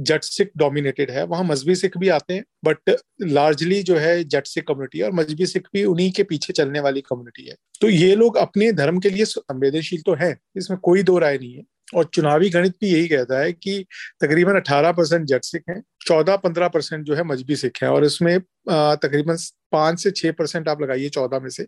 जट 0.00 0.22
सिख 0.24 0.50
डोमिनेटेड 0.56 1.10
है। 1.10 1.24
वहाँ 1.24 1.44
मजहबी 1.44 1.74
सिख 1.74 1.96
भी 1.98 2.08
आते 2.08 2.34
हैं 2.34 2.44
बट 2.64 2.96
लार्जली 3.22 3.82
जो 3.82 3.96
है 3.96 4.22
जट 4.26 4.46
सिख 4.46 4.64
कम्युनिटी 4.68 5.00
और 5.00 5.12
मजहबी 5.12 5.46
सिख 5.46 5.66
भी 5.72 5.84
उन्हीं 5.84 6.10
के 6.12 6.22
पीछे 6.24 6.52
चलने 6.52 6.80
वाली 6.80 7.00
कम्युनिटी 7.00 7.48
है। 7.48 7.56
तो 7.80 7.88
ये 7.88 8.14
लोग 8.16 8.36
अपने 8.36 8.72
धर्म 8.72 9.00
के 9.00 9.10
लिए 9.10 9.24
संवेदनशील 9.24 10.02
तो 10.06 10.14
है 10.14 10.36
इसमें 10.56 10.78
कोई 10.80 11.02
दो 11.02 11.18
राय 11.18 11.38
नहीं 11.38 11.54
है। 11.54 11.64
और 11.94 12.04
चुनावी 12.04 12.48
गणित 12.50 12.72
भी 12.80 12.88
यही 12.88 13.08
कहता 13.08 13.38
है 13.40 13.52
कि 13.52 13.84
तकरीबन 14.22 14.56
18 14.56 14.92
परसेंट 14.92 15.26
जट 15.26 15.44
सिख 15.44 15.62
हैं 15.70 15.82
14-15 16.06 16.68
परसेंट 16.68 17.04
जो 17.04 17.14
है 17.14 17.24
मजहबी 17.24 17.56
सिख 17.56 17.82
हैं 17.82 17.88
और 17.90 18.04
इसमें 18.04 18.38
तकरीबन 18.70 19.36
पाँच 19.72 20.02
से 20.02 20.10
छह 20.10 20.32
परसेंट 20.32 20.68
आप 20.68 20.82
लगाइए 20.82 21.08
चौदह 21.08 21.40
में 21.40 21.48
से 21.50 21.66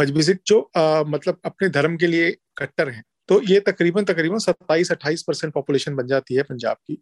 मजबी 0.00 0.22
सिख 0.22 0.38
जो 0.46 0.60
आ, 0.76 1.02
मतलब 1.02 1.40
अपने 1.44 1.68
धर्म 1.68 1.96
के 1.96 2.06
लिए 2.06 2.30
कट्टर 2.58 2.88
हैं। 2.88 3.02
तो 3.28 3.40
ये 3.42 3.60
तकरीबन 3.60 4.04
तकरीबन 4.04 4.38
27-28 4.38 5.22
परसेंट 5.22 5.52
पॉपुलेशन 5.54 5.94
बन 5.94 6.06
जाती 6.06 6.34
है 6.34 6.42
पंजाब 6.42 6.76
की, 6.76 6.98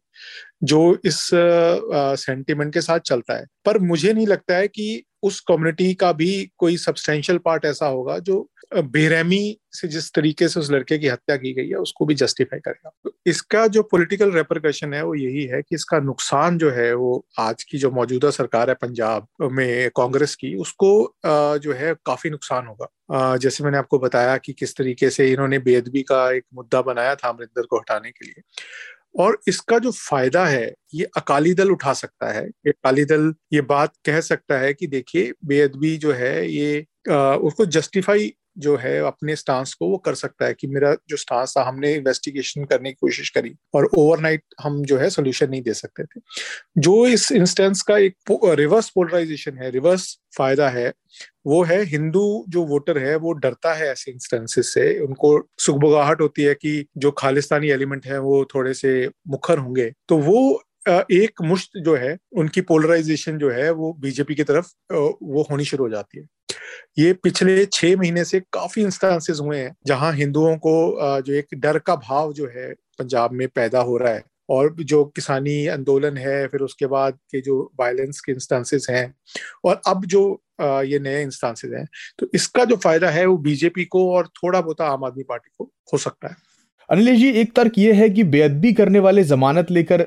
जो 0.62 0.99
इस 1.04 1.19
सेंटिमेंट 2.21 2.73
के 2.75 2.81
साथ 2.81 3.00
चलता 3.00 3.35
है। 3.35 3.47
पर 3.64 3.78
मुझे 3.81 4.12
नहीं 4.12 4.26
लगता 4.26 4.57
है 4.57 4.69
कि 4.69 5.04
उस 5.25 5.40
कम्युनिटी 5.40 5.93
का 5.95 6.12
भी 6.12 6.33
कोई 6.59 6.76
सब्सटेंशियल 6.76 7.38
पार्ट 7.38 7.64
ऐसा 7.64 7.87
होगा 7.87 8.19
जो 8.21 8.47
बेरहमी 8.75 9.59
से 9.73 9.88
जिस 9.88 10.12
तरीके 10.14 10.49
से 10.49 10.61
उस 10.61 10.71
लड़के 10.71 10.99
की 10.99 11.09
हत्या 11.09 11.37
की 11.37 11.52
गई 11.54 11.69
है, 11.69 11.76
उसको 11.76 12.07
भी 12.07 12.14
जस्टिफाई 12.14 12.59
करेगा। 12.59 12.90
तो 13.04 13.11
इसका 13.26 13.66
जो 13.66 13.83
पॉलिटिकल 13.83 14.31
रेपरकशन 14.33 14.95
है, 14.95 15.02
वो 15.04 15.14
यही 15.14 15.45
है 15.45 15.61
कि 15.62 15.75
इसका 15.75 15.99
नुकसान 15.99 16.59
जो 16.59 16.71
है, 16.71 16.93
वो 16.95 17.25
आज 17.38 17.62
की 17.64 17.78
जो 17.78 17.90
मौजूदा 17.90 18.31
सरकार 18.31 18.71
है 18.71 18.75
पंजाब 18.75 19.26
में, 19.43 19.90
कांग्रेस 19.97 20.35
की, 20.35 20.54
उसको 20.57 21.14
जो 21.26 21.73
है 21.73 21.95
काफ़ी 22.07 22.31
नुकसान 22.31 22.66
होगा। 22.66 23.37
जैसे 23.37 23.64
मैंने 23.64 23.78
आपको 23.78 23.99
बताया 23.99 24.37
कि 24.37 24.52
किस 24.52 24.76
तरीके 24.76 25.11
से 25.11 25.31
इन्होंने 25.33 25.59
बेदबी 25.61 26.02
का 26.02 26.31
एक 26.33 26.45
मुद्दा 26.54 26.83
बनाया 26.83 27.14
था 27.14 27.28
अमरिंदर 27.28 27.66
को 27.66 27.78
हटाने 27.78 28.11
के 28.11 28.26
लिए। 28.26 28.43
और 29.14 29.38
इसका 29.49 29.78
जो 29.78 29.90
फ़ायदा 29.92 30.44
है 30.47 30.73
ये 30.94 31.04
अकाली 31.16 31.54
दल 31.54 31.71
उठा 31.71 31.92
सकता 31.92 32.33
है। 32.33 32.44
अकाली 32.68 33.04
दल 33.04 33.33
ये 33.52 33.61
बात 33.64 33.92
कह 34.06 34.21
सकता 34.23 34.59
है 34.59 34.73
कि 34.75 34.87
देखिए 34.87 35.33
बेअदबी 35.47 35.97
जो 35.99 36.12
है 36.12 36.49
ये 36.50 36.85
आ, 37.11 37.35
उसको 37.37 37.66
जस्टिफाई 37.68 38.33
जो 38.58 38.76
है 38.76 38.99
अपने 38.99 39.37
स्टांस 39.37 39.75
को 39.75 39.88
वो 39.88 39.96
कर 39.96 40.14
सकता 40.14 40.46
है 40.46 40.54
कि 40.54 40.66
मेरा 40.66 40.96
जो 41.08 41.16
स्टांस 41.16 41.54
था, 41.58 41.62
हमने 41.62 41.94
इन्वेस्टिगेशन 41.94 42.64
करने 42.64 42.90
की 42.90 42.96
कोशिश 43.00 43.30
करी 43.30 43.54
और 43.75 43.90
ओवरनाइट 43.99 44.42
हम 44.61 44.84
जो 44.84 44.99
है 44.99 45.11
सोल्यूशन 45.11 45.50
नहीं 45.50 45.62
दे 45.62 45.75
सकते 45.75 46.04
थे। 46.04 46.20
जो 46.78 47.06
इस 47.06 47.32
इंस्टेंस 47.32 47.82
का 47.82 47.99
एक 47.99 48.16
रिवर्स 48.44 48.90
पोलराइजेशन 48.90 49.58
है 49.58 49.70
रिवर्स 49.70 50.18
फ़ायदा 50.37 50.68
है, 50.68 50.92
वो 51.46 51.62
है 51.62 51.84
हिंदू 51.84 52.44
जो 52.49 52.64
वोटर 52.64 52.99
है, 52.99 53.16
वो 53.16 53.32
डरता 53.32 53.75
है 53.75 53.88
ऐसे 53.88 54.11
इंस्टेंसेस 54.11 54.75
से। 54.75 55.00
उनको 55.00 55.49
सुखबुगाहट 55.58 56.20
होती 56.20 56.42
है 56.42 56.54
कि 56.54 56.87
जो 56.96 57.11
खालिस्तानी 57.11 57.70
एलिमेंट 57.70 58.06
है, 58.06 58.18
वो 58.18 58.44
थोड़े 58.44 58.75
से 58.75 59.11
मुखर 59.28 59.58
होंगे। 59.58 59.92
तो 60.08 60.18
वो 60.18 60.62
एक 60.86 61.42
मुश्त 61.42 61.78
जो 61.78 61.94
है, 61.96 62.16
उनकी 62.34 62.60
पोलराइजेशन 62.62 63.38
जो 63.38 63.50
है, 63.50 63.70
वो 63.72 63.92
बीजेपी 64.00 64.34
की 64.34 64.44
तरफ़ 64.44 64.72
वो 64.92 65.46
होनी 65.50 65.64
शुरू 65.64 65.84
हो 65.84 65.90
जाती 65.90 66.18
है। 66.18 66.26
ये 66.98 67.12
पिछले 67.14 67.64
छह 67.66 67.96
महीने 67.96 68.24
से 68.24 68.40
काफ़ी 68.52 68.82
इंस्टांसेस 68.82 69.38
हुए 69.40 69.58
हैं, 69.58 69.74
जहाँ 69.86 70.12
हिंदुओं 70.14 70.56
को 70.58 71.20
जो 71.22 71.32
एक 71.34 71.54
डर 71.56 71.78
का 71.80 71.96
भाव 71.98 72.32
जो 72.32 72.46
है, 72.56 72.72
पंजाब 72.98 73.32
में 73.32 73.46
पैदा 73.48 73.80
हो 73.82 73.96
रहा 73.96 74.12
है। 74.12 74.24
और 74.48 74.74
जो 74.80 75.04
किसानी 75.06 75.66
आंदोलन 75.68 76.16
है, 76.16 76.46
फिर 76.48 76.60
उसके 76.60 76.86
बाद 76.86 77.14
के 77.30 77.40
जो 77.40 77.60
वायलेंस 77.80 78.20
के 78.20 78.32
इंस्टांसेस 78.32 78.86
हैं, 78.90 79.14
और 79.64 79.80
अब 79.86 80.04
जो 80.06 80.22
ये 80.60 80.98
नए 80.98 81.22
इंस्टांसेस 81.22 81.70
हैं 81.72 81.86
तो 82.18 82.26
इसका 82.34 82.64
जो 82.64 82.76
फ़ायदा 82.76 83.10
है, 83.10 83.24
वो 83.26 83.36
बीजेपी 83.38 83.84
को 83.86 84.10
और 84.12 84.26
थोड़ा 84.36 84.60
बहुत 84.60 84.80
आम 84.82 85.04
आदमी 85.04 85.22
पार्टी 85.28 85.50
को 85.58 85.70
हो 85.92 85.98
सकता 85.98 86.28
है। 86.28 86.36
अनिलेश 86.94 87.18
जी, 87.18 87.28
एक 87.30 87.52
तर्क 87.56 87.78
ये 87.78 87.92
है 87.92 88.08
कि 88.10 88.24
बेअदबी 88.24 88.72
करने 88.72 88.98
वाले 88.98 89.22
जमानत 89.24 89.70
लेकर 89.70 90.06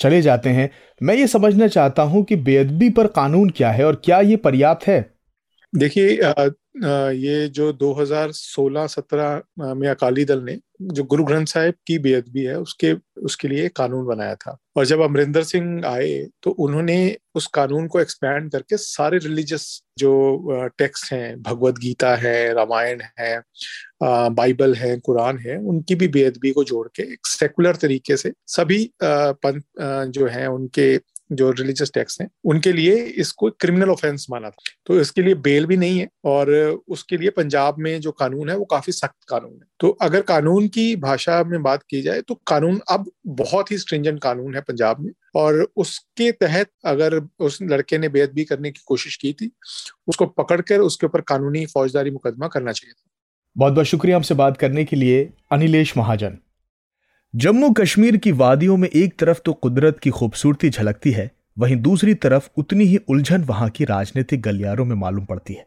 चले 0.00 0.20
जाते 0.22 0.50
हैं। 0.50 0.70
मैं 1.00 1.14
ये 1.14 1.26
समझना 1.26 1.66
चाहता 1.66 2.02
हूँ 2.02 2.22
कि 2.24 2.36
बेअदबी 2.36 2.88
पर 2.90 3.06
कानून 3.06 3.50
क्या 3.50 3.70
है 3.70 3.84
और 3.84 4.00
क्या 4.04 4.20
ये 4.20 4.36
पर्याप्त 4.36 4.86
है? 4.86 5.00
देखिए 5.72 6.16
ये 6.74 7.48
जो 7.48 7.72
2016-17 7.74 9.42
में 9.76 9.88
अकाली 9.88 10.24
दल 10.24 10.42
ने 10.42 10.58
जो 10.82 11.02
गुरु 11.04 11.24
ग्रंथ 11.24 11.46
साहिब 11.46 11.74
की 11.86 11.98
बेअदबी 11.98 12.42
है, 12.42 12.58
उसके 12.58 12.92
उसके 13.22 13.48
लिए 13.48 13.68
कानून 13.68 14.06
बनाया 14.06 14.34
था। 14.34 14.56
और 14.76 14.86
जब 14.86 15.00
अमरिंदर 15.00 15.42
सिंह 15.42 15.86
आए 15.86 16.26
तो 16.42 16.50
उन्होंने 16.50 17.16
उस 17.34 17.46
कानून 17.54 17.86
को 17.88 18.00
एक्सपैंड 18.00 18.50
करके 18.52 18.76
सारे 18.76 19.18
रिलीजियस 19.18 19.82
जो 19.98 20.68
टेक्स्ट 20.78 21.12
हैं 21.12 21.40
भगवत 21.42 21.78
गीता 21.78 22.14
है, 22.16 22.52
रामायण 22.54 23.02
है 23.18 23.42
बाइबल 24.02 24.74
है, 24.74 24.96
कुरान 24.98 25.38
है, 25.38 25.56
उनकी 25.58 25.94
भी 25.94 26.08
बेअदबी 26.08 26.50
को 26.52 26.64
जोड़ 26.64 26.86
के 26.96 27.02
एक 27.02 27.26
सेकुलर 27.28 27.76
तरीके 27.76 28.16
से 28.16 28.32
सभी 28.48 28.90
पंथ 29.02 29.60
जो 30.10 30.26
है, 30.26 30.46
उनके 30.48 30.96
जो 31.32 31.50
रिलीजियस 31.50 31.90
टैक्स 31.94 32.20
हैं, 32.20 32.28
उनके 32.44 32.72
लिए 32.72 32.94
इसको 32.94 33.50
क्रिमिनल 33.50 33.90
ऑफेंस 33.90 34.26
माना 34.30 34.50
था। 34.50 34.72
तो 34.86 35.00
इसके 35.00 35.22
लिए 35.22 35.34
बेल 35.34 35.66
भी 35.66 35.76
नहीं 35.76 35.98
है 35.98 36.08
और 36.24 36.50
उसके 36.88 37.16
लिए 37.16 37.30
पंजाब 37.30 37.78
में 37.78 38.00
जो 38.00 38.12
कानून 38.12 38.50
है, 38.50 38.56
वो 38.56 38.64
काफ़ी 38.64 38.92
सख्त 38.92 39.28
कानून 39.28 39.52
है। 39.52 39.66
तो 39.80 39.88
अगर 40.02 40.20
कानून 40.22 40.68
की 40.68 40.94
भाषा 40.96 41.42
में 41.44 41.62
बात 41.62 41.82
की 41.90 42.02
जाए 42.02 42.20
तो 42.20 42.34
कानून 42.46 42.80
अब 42.90 43.10
बहुत 43.26 43.70
ही 43.70 43.78
स्ट्रिंजेंट 43.78 44.20
कानून 44.22 44.54
है 44.54 44.60
पंजाब 44.60 45.00
में 45.00 45.12
और 45.36 45.66
उसके 45.76 46.30
तहत 46.32 46.70
अगर 46.84 47.20
उस 47.38 47.58
लड़के 47.62 47.98
ने 47.98 48.08
बेदबी 48.08 48.44
करने 48.44 48.70
की 48.70 48.80
कोशिश 48.86 49.16
की 49.16 49.32
थी, 49.32 49.50
उसको 50.08 50.26
पकड़कर 50.26 50.80
उसके 50.80 51.06
ऊपर 51.06 51.20
कानूनी 51.20 51.66
फौजदारी 51.66 52.10
मुकदमा 52.10 52.48
करना 52.48 52.72
चाहिए 52.72 52.92
था। 52.92 53.08
बहुत 53.56 53.72
बहुत 53.72 53.86
शुक्रिया 53.86 54.16
हमसे 54.16 54.34
बात 54.34 54.56
करने 54.56 54.84
के 54.84 54.96
लिए। 54.96 55.28
अनिलेश 55.52 55.96
महाजन। 55.96 56.38
जम्मू 57.34 57.70
कश्मीर 57.70 58.16
की 58.16 58.30
वादियों 58.32 58.76
में 58.76 58.88
एक 58.88 59.14
तरफ़ 59.18 59.38
तो 59.44 59.52
कुदरत 59.52 59.98
की 59.98 60.10
खूबसूरती 60.10 60.70
झलकती 60.70 61.10
है, 61.10 61.30
वहीं 61.58 61.76
दूसरी 61.76 62.14
तरफ़ 62.14 62.48
उतनी 62.56 62.84
ही 62.84 62.96
उलझन 63.08 63.42
वहाँ 63.42 63.68
की 63.68 63.84
राजनीतिक 63.84 64.42
गलियारों 64.42 64.84
में 64.84 64.94
मालूम 64.96 65.24
पड़ती 65.24 65.54
है। 65.54 65.64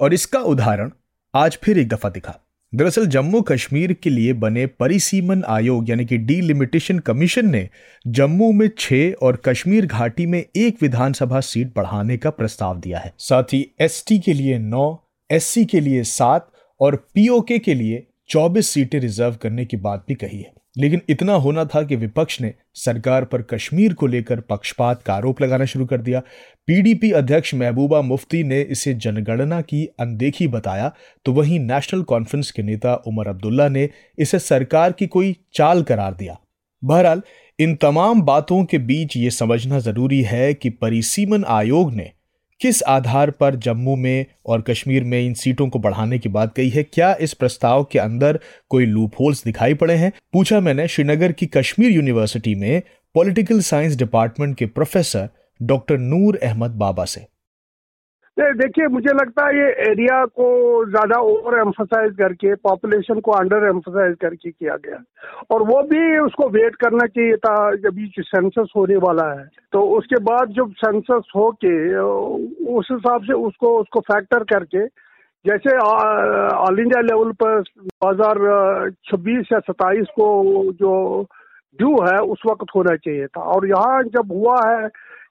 और 0.00 0.14
इसका 0.14 0.40
उदाहरण 0.40 0.90
आज 1.34 1.58
फिर 1.64 1.78
एक 1.78 1.88
दफ़ा 1.88 2.10
दिखा। 2.10 2.34
दरअसल 2.72 3.06
जम्मू 3.06 3.40
कश्मीर 3.42 3.92
के 3.92 4.10
लिए 4.10 4.32
बने 4.32 4.66
परिसीमन 4.66 5.44
आयोग 5.48 5.90
यानी 5.90 6.04
कि 6.04 6.18
डीलिमिटेशन 6.18 6.98
कमीशन 6.98 7.50
ने 7.50 7.68
जम्मू 8.04 8.52
में 8.52 8.68
छह 8.78 9.10
और 9.22 9.42
कश्मीर 9.44 9.86
घाटी 9.86 10.26
में 10.26 10.44
एक 10.56 10.82
विधानसभा 10.82 11.40
सीट 11.42 11.74
बढ़ाने 11.76 12.16
का 12.16 12.30
प्रस्ताव 12.30 12.80
दिया 12.80 12.98
है। 12.98 13.14
साथ 13.18 13.54
ही 13.54 13.66
एसटी 13.80 14.18
के 14.18 14.34
लिए 14.34 14.58
नौ, 14.58 15.08
एससी 15.30 15.64
के 15.64 15.80
लिए 15.80 16.02
सात 16.04 16.52
और 16.80 16.96
पीओके 17.14 17.58
के 17.58 17.74
लिए 17.74 18.06
चौबीस 18.30 18.68
सीटें 18.68 19.00
रिज़र्व 19.00 19.36
करने 19.42 19.64
की 19.64 19.76
बात 19.78 20.04
भी 20.08 20.14
कही 20.14 20.38
है। 20.38 20.52
लेकिन 20.78 21.00
इतना 21.08 21.32
होना 21.32 21.64
था 21.64 21.82
कि 21.82 21.96
विपक्ष 21.96 22.40
ने 22.40 22.54
सरकार 22.74 23.24
पर 23.24 23.42
कश्मीर 23.42 23.94
को 23.94 24.06
लेकर 24.06 24.40
पक्षपात 24.40 25.02
का 25.02 25.14
आरोप 25.14 25.42
लगाना 25.42 25.64
शुरू 25.64 25.86
कर 25.86 26.00
दिया। 26.00 26.22
पीडीपी 26.66 27.10
अध्यक्ष 27.10 27.54
महबूबा 27.54 28.02
मुफ्ती 28.02 28.44
ने 28.44 28.60
इसे 28.60 28.94
जनगणना 28.94 29.60
की, 29.60 29.86
अनदेखी 30.00 30.48
बताया। 30.48 30.92
तो 31.24 31.32
वहीं 31.32 31.60
नेशनल 31.60 32.02
कॉन्फ्रेंस 32.02 32.50
के 32.50 32.62
नेता 32.62 32.94
उमर 32.94 33.28
अब्दुल्ला 33.28 33.68
ने 33.68 33.88
इसे 34.18 34.38
सरकार 34.38 34.92
की 34.92 35.06
कोई 35.06 35.36
चाल 35.54 35.82
करार 35.82 36.14
दिया। 36.14 36.38
बहरहाल, 36.84 37.22
इन 37.58 37.74
तमाम 37.76 38.22
बातों 38.22 38.64
के 38.64 38.78
बीच 38.78 39.16
ये 39.16 39.30
समझना 39.30 39.78
ज़रूरी 39.78 40.22
है 40.22 40.54
कि 40.54 40.70
परिसीमन 40.70 41.44
आयोग 41.44 41.92
ने 41.92 42.10
किस 42.60 42.82
आधार 42.82 43.30
पर 43.30 43.54
जम्मू 43.56 43.96
में 43.96 44.26
और 44.46 44.60
कश्मीर 44.60 45.04
में 45.04 45.26
इन 45.26 45.34
सीटों 45.34 45.68
को 45.68 45.78
बढ़ाने 45.78 46.18
की 46.18 46.28
बात 46.28 46.54
कही 46.54 46.68
है? 46.68 46.82
क्या 46.82 47.16
इस 47.20 47.34
प्रस्ताव 47.34 47.84
के 47.84 47.98
अंदर 47.98 48.40
कोई 48.68 48.86
लूप 48.86 49.12
होल्स 49.20 49.44
दिखाई 49.44 49.74
पड़े 49.74 49.94
हैं? 49.94 50.12
पूछा 50.32 50.60
मैंने 50.60 50.88
श्रीनगर 50.88 51.32
की 51.32 51.46
कश्मीर 51.46 51.90
यूनिवर्सिटी 51.90 52.54
में 52.54 52.82
पॉलिटिकल 53.14 53.60
साइंस 53.60 53.96
डिपार्टमेंट 53.96 54.56
के 54.56 54.66
प्रोफेसर 54.66 55.28
डॉक्टर 55.62 55.98
नूर 55.98 56.38
अहमद 56.42 56.70
बाबा 56.70 57.04
से। 57.04 57.26
देखिए, 58.38 58.86
मुझे 58.86 59.12
लगता 59.12 59.46
है 59.46 59.54
ये 59.56 59.68
एरिया 59.84 60.24
को 60.30 60.44
ज़्यादा 60.90 61.18
ओवर 61.20 61.58
एम्फोसाइज 61.60 62.12
करके 62.18 62.54
पॉपुलेशन 62.62 63.20
को 63.20 63.32
अंडर 63.32 63.66
एम्फोसाइज 63.68 64.14
करके 64.20 64.50
किया 64.50 64.76
गया 64.84 64.98
और 65.50 65.62
वो 65.68 65.80
भी 65.88 66.18
उसको 66.18 66.48
वेट 66.48 66.74
करना 66.76 67.06
चाहिए 67.08 67.36
था, 67.36 67.54
जब 67.76 67.98
ये 67.98 68.22
सेंसस 68.22 68.72
होने 68.76 68.96
वाला 68.98 69.26
है। 69.32 69.48
तो 69.72 69.82
उसके 69.96 70.22
बाद 70.22 70.52
जब 70.56 70.72
सेंसस 70.84 71.32
हो 71.36 71.50
के 71.64 71.74
उस 72.74 72.88
हिसाब 72.92 73.24
से 73.24 73.32
उसको 73.40 73.76
उसको 73.80 74.00
फैक्टर 74.02 74.44
करके, 74.54 74.86
जैसे 75.44 75.76
ऑल 75.78 76.80
इंडिया 76.80 77.00
लेवल 77.02 77.32
पर 77.42 77.60
दो 77.60 78.08
हज़ार 78.08 78.90
छब्बीस 79.10 79.52
या 79.52 79.58
सत्ताईस 79.60 80.06
को 80.14 80.30
जो 80.74 80.94
ड्यू 81.78 81.94
है, 82.02 82.18
उस 82.20 82.40
वक्त 82.46 82.74
होना 82.76 82.96
चाहिए 82.96 83.26
था। 83.26 83.42
और 83.42 83.68
यहाँ 83.68 84.02
जब 84.04 84.32
हुआ 84.32 84.58
है 84.66 84.88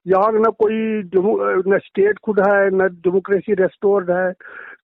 यहाँ 0.08 0.32
न 0.34 0.52
कोई 0.60 0.78
न 1.72 1.78
स्टेट 1.84 2.20
खुद 2.24 2.40
है 2.40 2.70
न 2.74 2.88
डेमोक्रेसी 3.04 3.54
रेस्टोर्ड 3.54 4.12
है। 4.12 4.32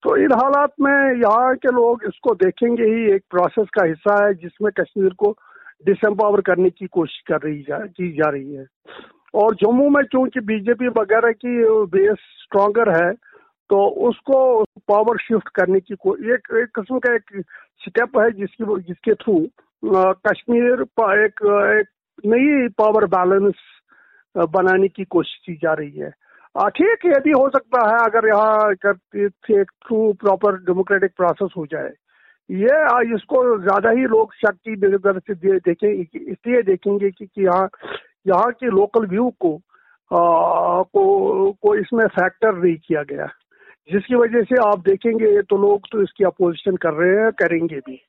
तो 0.03 0.15
इन 0.17 0.31
हालात 0.33 0.71
में 0.81 1.21
यहाँ 1.21 1.55
के 1.55 1.71
लोग 1.71 2.03
इसको 2.07 2.33
देखेंगे 2.35 2.83
ही 2.83 3.13
एक 3.15 3.23
प्रोसेस 3.31 3.67
का 3.73 3.85
हिस्सा 3.87 4.23
है 4.25 4.33
जिसमें 4.33 4.71
कश्मीर 4.79 5.13
को 5.19 5.31
डिसम्पावर 5.85 6.41
करने 6.41 6.69
की 6.69 6.87
कोशिश 6.87 7.19
कर 7.27 7.39
रही 7.43 7.61
जा 7.69 7.77
की 7.77 8.11
जा 8.11 8.29
रही 8.29 8.55
है। 8.55 8.65
और 9.33 9.55
जम्मू 9.55 9.89
में 9.89 10.03
चूँकि 10.03 10.39
बीजेपी 10.39 10.87
वगैरह 10.99 11.31
की 11.31 11.57
बेस 11.93 12.17
स्ट्रॉन्गर 12.43 12.89
है 12.95 13.11
तो 13.69 13.85
उसको 14.07 14.37
पावर 14.87 15.17
शिफ्ट 15.17 15.49
करने 15.55 15.79
की 15.79 15.95
को 15.95 16.15
एक 16.15 16.51
एक 16.61 16.67
किस्म 16.75 16.99
का 16.99 17.13
एक 17.15 17.43
स्टेप 17.81 18.17
है 18.19 18.31
जिसकी 18.31 18.81
जिसके 18.81 19.13
थ्रू 19.13 19.39
कश्मीर 20.27 20.83
पर 20.99 21.23
एक, 21.23 21.39
एक 21.79 21.87
नई 22.25 22.67
पावर 22.77 23.05
बैलेंस 23.15 23.53
बनाने 24.35 24.87
की 24.87 25.03
कोशिश 25.05 25.39
की 25.45 25.55
जा 25.55 25.73
रही 25.73 25.99
है। 25.99 26.09
ठीक 26.69 27.05
है 27.05 27.11
यदि 27.11 27.31
हो 27.31 27.47
सकता 27.49 27.87
है 27.89 27.97
अगर 28.05 28.27
यहाँ 28.27 28.71
एक 28.71 29.71
थ्रू 29.81 30.11
प्रॉपर 30.21 30.57
डेमोक्रेटिक 30.65 31.11
प्रोसेस 31.17 31.53
हो 31.57 31.65
जाए 31.65 31.91
ये 32.49 33.13
इसको 33.15 33.41
ज़्यादा 33.59 33.89
ही 33.89 34.03
लोग 34.07 34.33
शक्ति 34.35 34.71
नज़र 34.79 35.19
से 35.19 35.33
देखें 35.35 35.87
इसलिए 35.89 36.61
देखेंगे 36.63 37.09
कि, 37.11 37.25
कि 37.25 37.43
यहाँ 37.43 37.69
यहाँ 38.27 38.51
के 38.51 38.67
लोकल 38.71 39.05
व्यू 39.07 39.29
को 39.39 39.55
आ, 39.55 40.83
को 40.83 41.51
को 41.53 41.75
इसमें 41.75 42.05
फैक्टर 42.07 42.55
नहीं 42.55 42.75
किया 42.77 43.03
गया। 43.03 43.27
जिसकी 43.89 44.15
वजह 44.15 44.43
से 44.43 44.55
आप 44.63 44.79
देखेंगे 44.79 45.41
तो 45.41 45.57
लोग 45.57 45.87
तो 45.91 46.01
इसकी 46.03 46.23
अपोजिशन 46.23 46.75
कर 46.75 46.93
रहे 46.93 47.23
हैं 47.23 47.31
करेंगे 47.39 47.79
भी। 47.79 47.99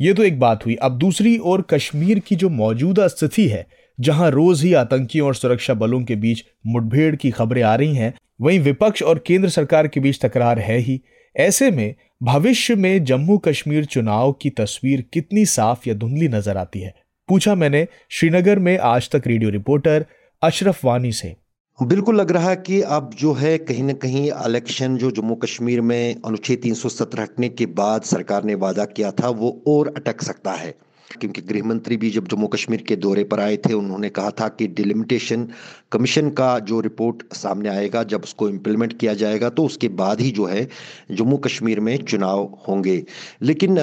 ये 0.00 0.14
तो 0.14 0.22
एक 0.22 0.38
बात 0.40 0.64
हुई। 0.66 0.74
अब 0.82 0.98
दूसरी 0.98 1.36
ओर 1.44 1.62
कश्मीर 1.70 2.18
की 2.28 2.36
जो 2.36 2.48
मौजूदा 2.48 3.06
स्थिति 3.08 3.46
है 3.48 3.66
जहाँ 4.00 4.30
रोज 4.30 4.62
ही 4.62 4.72
आतंकियों 4.74 5.26
और 5.26 5.34
सुरक्षा 5.34 5.74
बलों 5.74 6.02
के 6.02 6.16
बीच 6.16 6.44
मुठभेड़ 6.66 7.16
की 7.16 7.30
खबरें 7.30 7.62
आ 7.62 7.74
रही 7.74 7.94
हैं, 7.94 8.14
वहीं 8.40 8.60
विपक्ष 8.60 9.02
और 9.02 9.24
केंद्र 9.26 9.48
सरकार 9.48 9.88
के 9.88 10.00
बीच 10.00 10.20
तकरार 10.20 10.58
है 10.58 10.78
ही। 10.78 11.00
ऐसे 11.36 11.70
में 11.70 11.94
भविष्य 12.22 12.74
में 12.74 13.04
जम्मू 13.04 13.38
कश्मीर 13.38 13.84
चुनाव 13.84 14.32
की 14.32 14.50
तस्वीर 14.50 15.04
कितनी 15.12 15.46
साफ़ 15.46 15.88
या 15.88 15.94
धुंधली 15.94 16.28
नज़र 16.28 16.56
आती 16.56 16.80
है? 16.80 16.94
पूछा 17.28 17.54
मैंने 17.54 17.86
श्रीनगर 18.10 18.58
में 18.58 18.78
आज 18.78 19.10
तक 19.10 19.22
रेडियो 19.26 19.50
रिपोर्टर 19.50 20.06
अशरफ 20.42 20.84
वानी 20.84 21.12
से। 21.12 21.36
बिल्कुल 21.82 22.16
लग 22.16 22.30
रहा 22.30 22.50
है 22.50 22.56
कि 22.56 22.80
अब 22.80 23.10
जो 23.18 23.32
है 23.32 23.58
कहीं 23.58 23.82
ना 23.82 23.92
कहीं 23.92 24.30
इलेक्शन 24.46 24.96
जो 24.96 25.10
जम्मू 25.10 25.34
कश्मीर 25.34 25.80
में 25.80 26.16
अनुच्छेद 26.24 26.58
370 26.58 27.20
हटने 27.20 27.48
के 27.48 27.66
बाद 27.66 28.02
सरकार 28.02 28.44
ने 28.44 28.54
वादा 28.54 28.84
किया 28.84 29.10
था, 29.10 29.28
वो 29.28 29.62
और 29.66 29.94
अटक 29.96 30.22
सकता 30.22 30.52
है। 30.52 30.74
क्योंकि 31.12 31.40
गृह 31.42 31.64
मंत्री 31.64 31.96
भी 31.96 32.10
जब 32.10 32.26
जम्मू 32.28 32.46
कश्मीर 32.46 32.82
के 32.88 32.96
दौरे 32.96 33.24
पर 33.24 33.40
आए 33.40 33.56
थे, 33.56 33.72
उन्होंने 33.72 34.08
कहा 34.10 34.30
था 34.30 34.48
कि 34.48 34.66
डिलिमिटेशन 34.68 35.48
कमीशन 35.92 36.28
का 36.30 36.58
जो 36.60 36.80
रिपोर्ट 36.80 37.22
सामने 37.34 37.68
आएगा, 37.68 38.02
जब 38.04 38.22
उसको 38.24 38.48
इम्प्लीमेंट 38.48 38.98
किया 38.98 39.14
जाएगा 39.14 39.48
तो 39.50 39.64
उसके 39.64 39.88
बाद 40.00 40.20
ही 40.20 40.30
जो 40.30 40.46
है 40.46 40.68
जम्मू 41.10 41.36
कश्मीर 41.38 41.80
में 41.80 41.96
चुनाव 42.04 42.42
होंगे। 42.68 43.04
लेकिन 43.42 43.76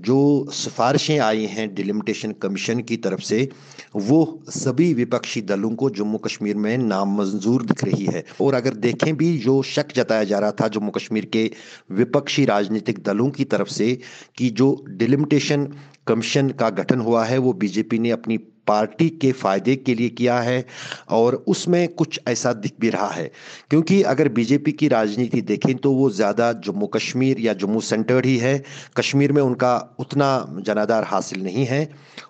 जो 0.00 0.18
सिफारिशें 0.52 1.18
आई 1.18 1.44
हैं 1.46 1.74
डिलिमिटेशन 1.74 2.32
कमीशन 2.42 2.80
की 2.80 2.96
तरफ़ 2.98 3.20
से, 3.22 3.48
वो 3.96 4.42
सभी 4.48 4.92
विपक्षी 4.94 5.40
दलों 5.42 5.74
को 5.74 5.90
जम्मू 5.90 6.18
कश्मीर 6.18 6.56
में 6.56 6.76
नामंजूर 6.78 7.62
दिख 7.62 7.84
रही 7.84 8.06
है। 8.06 8.24
और 8.40 8.54
अगर 8.54 8.74
देखें 8.76 9.16
भी, 9.16 9.36
जो 9.38 9.62
शक 9.64 9.94
जताया 9.96 10.24
जा 10.24 10.38
रहा 10.38 10.52
था 10.52 10.68
जम्मू 10.68 10.90
कश्मीर 10.90 11.24
के 11.32 11.50
विपक्षी 11.92 12.44
राजनीतिक 12.44 13.02
दलों 13.04 13.30
की 13.30 13.44
तरफ़ 13.44 13.68
से 13.68 13.98
कि 14.36 14.50
जो 14.50 14.74
डिलिमिटेशन 14.88 15.68
कमीशन 16.06 16.50
का 16.50 16.70
गठन 16.70 17.00
हुआ 17.00 17.24
है, 17.24 17.38
वो 17.38 17.52
बीजेपी 17.52 17.98
ने 17.98 18.10
अपनी 18.10 18.38
पार्टी 18.66 19.08
के 19.10 19.30
फ़ायदे 19.32 19.74
के 19.76 19.94
लिए 19.94 20.08
किया 20.08 20.38
है 20.40 20.64
और 21.10 21.34
उसमें 21.48 21.88
कुछ 21.88 22.18
ऐसा 22.28 22.52
दिख 22.52 22.72
भी 22.80 22.90
रहा 22.90 23.08
है। 23.08 23.30
क्योंकि 23.70 24.02
अगर 24.02 24.28
बीजेपी 24.28 24.72
की 24.72 24.88
राजनीति 24.88 25.40
देखें 25.40 25.74
तो 25.76 25.92
वो 25.92 26.10
ज़्यादा 26.10 26.52
जम्मू 26.66 26.86
कश्मीर 26.86 27.40
या 27.40 27.52
जम्मू 27.54 27.80
सेंटर्ड 27.80 28.26
ही 28.26 28.36
है। 28.38 28.62
कश्मीर 28.96 29.32
में 29.32 29.42
उनका 29.42 29.76
उतना 29.98 30.28
जनाधार 30.66 31.04
हासिल 31.04 31.42
नहीं 31.42 31.64
है। 31.66 31.88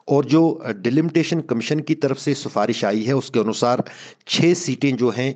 और 0.09 0.25
जो 0.25 0.43
डिलिमिटेशन 0.77 1.41
कमीशन 1.41 1.81
की 1.81 1.95
तरफ़ 1.95 2.19
से 2.19 2.35
सिफारिश 2.35 2.85
आई 2.85 3.03
है 3.03 3.15
उसके 3.15 3.41
अनुसार 3.41 3.83
छः 4.29 4.55
सीटें 4.55 4.97
जो 4.97 5.11
हैं 5.11 5.35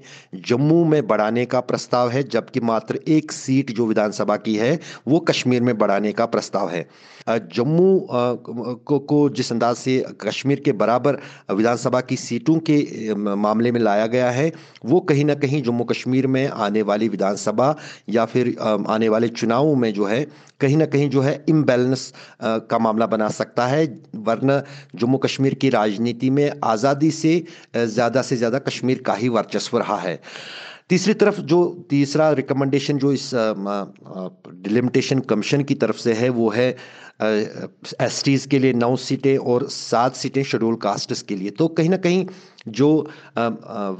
जम्मू 0.49 0.85
में 0.85 1.07
बढ़ाने 1.07 1.45
का 1.47 1.61
प्रस्ताव 1.61 2.11
है 2.11 2.23
जबकि 2.29 2.61
मात्र 2.61 3.01
एक 3.09 3.33
सीट 3.33 3.71
जो 3.71 3.87
विधानसभा 3.87 4.37
की 4.37 4.57
है 4.57 4.79
वो 5.09 5.19
कश्मीर 5.21 5.63
में 5.63 5.77
बढ़ाने 5.79 6.13
का 6.13 6.27
प्रस्ताव 6.27 6.71
है। 6.71 6.89
जम्मू 7.29 8.07
को, 8.11 8.99
को 8.99 9.29
जिस 9.29 9.53
अंदाज 9.53 9.77
से 9.77 10.05
कश्मीर 10.21 10.61
के 10.61 10.73
बराबर 10.73 11.19
विधानसभा 11.53 12.01
की 12.01 12.17
सीटों 12.17 12.59
के 12.71 13.15
मामले 13.15 13.73
में 13.73 13.81
लाया 13.81 14.07
गया 14.07 14.31
है 14.31 14.53
वो 14.85 15.01
कहीं 15.01 15.25
ना 15.25 15.35
कहीं 15.35 15.63
जम्मू 15.63 15.85
कश्मीर 15.85 16.27
में 16.27 16.47
आने 16.49 16.83
वाली 16.83 17.09
विधानसभा 17.09 17.75
या 18.09 18.25
फिर 18.25 18.55
आने 18.89 19.09
वाले 19.09 19.29
चुनावों 19.29 19.75
में 19.77 19.93
जो 19.95 20.05
है 20.05 20.27
कहीं 20.61 20.77
ना 20.77 20.87
कहीं 20.87 21.09
जो 21.11 21.21
है 21.21 21.45
इम्बैलेंस 21.49 22.13
का 22.43 22.79
मामला 22.79 23.07
बना 23.07 23.29
सकता 23.29 23.67
है 23.67 24.03
वरना 24.17 24.56
जम्मू 24.97 25.19
कश्मीर 25.19 25.55
की 25.55 25.71
राजनीति 25.71 26.31
में 26.31 26.51
आज़ादी 26.65 27.11
से 27.11 27.43
ज़्यादा 27.77 28.23
से 28.23 28.37
ज़्यादा 28.37 28.59
कश्मीर 28.59 29.03
का 29.07 29.15
ही 29.15 29.29
वर्चस्व 29.29 29.79
रहा 29.79 29.99
है। 29.99 30.21
तीसरी 30.89 31.15
तरफ़ 31.15 31.41
जो 31.43 31.59
तीसरा 31.91 32.31
रिकमेंडेशन 32.33 32.99
जो 32.99 33.13
इस 33.13 33.31
डिलिमिटेशन 33.35 35.21
कमीशन 35.21 35.63
की 35.63 35.75
तरफ़ 35.75 35.97
से 35.97 36.13
है, 36.13 36.29
वो 36.29 36.49
है 36.51 36.77
एस 37.21 38.23
टीज़ 38.25 38.47
के 38.49 38.59
लिए 38.59 38.73
नौ 38.75 38.95
सीटें 38.99 39.37
और 39.37 39.67
सात 39.71 40.17
सीटें 40.17 40.43
शेड्यूल 40.45 40.75
कास्ट्स 40.79 41.23
के 41.23 41.37
लिए। 41.37 41.51
तो 41.51 41.69
कहीं 41.69 41.91
ना 41.91 41.97
कहीं 41.99 42.27
जो 42.69 42.89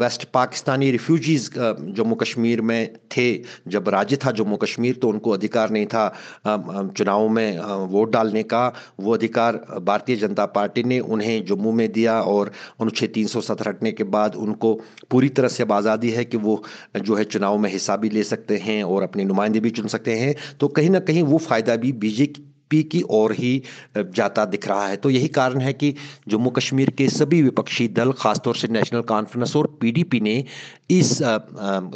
वेस्ट 0.01 0.25
पाकिस्तानी 0.35 0.91
रिफ्यूजीज़ 0.91 1.51
जम्मू 1.97 2.15
कश्मीर 2.15 2.61
में 2.61 2.95
थे, 3.17 3.43
जब 3.69 3.89
राज्य 3.89 4.17
था 4.25 4.31
जम्मू 4.33 4.57
कश्मीर 4.57 4.95
तो 5.03 5.09
उनको 5.09 5.31
अधिकार 5.31 5.71
नहीं 5.71 5.87
था 5.87 6.09
चुनाव 6.47 7.29
में 7.29 7.59
वोट 7.91 8.13
डालने 8.13 8.43
का। 8.45 8.67
वो 9.01 9.15
अधिकार 9.15 9.57
भारतीय 9.83 10.17
जनता 10.17 10.47
पार्टी 10.57 10.83
ने 10.85 10.99
उन्हें 11.01 11.45
जम्मू 11.47 11.73
में 11.73 11.91
दिया 11.93 12.21
और 12.23 12.53
अनुच्छेद 12.81 13.11
तीन 13.15 13.27
सौ 13.27 13.41
सत्तर 13.41 13.69
हटने 13.69 13.93
के 13.93 14.05
बाद 14.17 14.35
उनको 14.37 14.75
पूरी 15.11 15.29
तरह 15.31 15.49
से 15.49 15.65
आज़ादी 15.73 16.11
है 16.11 16.25
कि 16.25 16.37
वो 16.39 16.63
जो 16.99 17.15
है 17.15 17.25
चुनाव 17.27 17.59
में 17.59 17.71
हिस्सा 17.71 17.97
भी 17.97 18.11
ले 18.11 18.23
सकते 18.25 18.57
हैं 18.59 18.83
और 18.85 19.03
अपने 19.03 19.25
नुमाइंदे 19.25 19.61
भी 19.61 19.71
चुन 19.71 19.87
सकते 19.89 20.19
हैं। 20.19 20.35
तो 20.61 20.69
कहीं 20.71 20.91
ना 20.91 21.01
कहीं 21.01 21.23
वो 21.23 21.39
फ़ायदा 21.39 21.77
भी 21.77 21.93
बीजेपी 22.05 22.45
पी 22.71 22.83
की 22.85 23.03
ओर 23.11 23.33
ही 23.33 23.63
जाता 23.97 24.45
दिख 24.47 24.69
रहा 24.69 24.87
है। 24.89 24.97
तो 24.97 25.11
यही 25.11 25.29
कारण 25.31 25.61
है 25.61 25.73
कि 25.75 25.95
जम्मू 26.29 26.51
कश्मीर 26.53 26.91
के 26.91 27.09
सभी 27.11 27.43
विपक्षी 27.43 27.89
दल, 27.91 28.13
खासतौर 28.15 28.57
से 28.57 28.69
नेशनल 28.69 29.03
कॉन्फ्रेंस 29.05 29.57
और 29.57 29.67
पीडीपी 29.81 30.21
ने 30.21 30.45
इस 30.91 31.19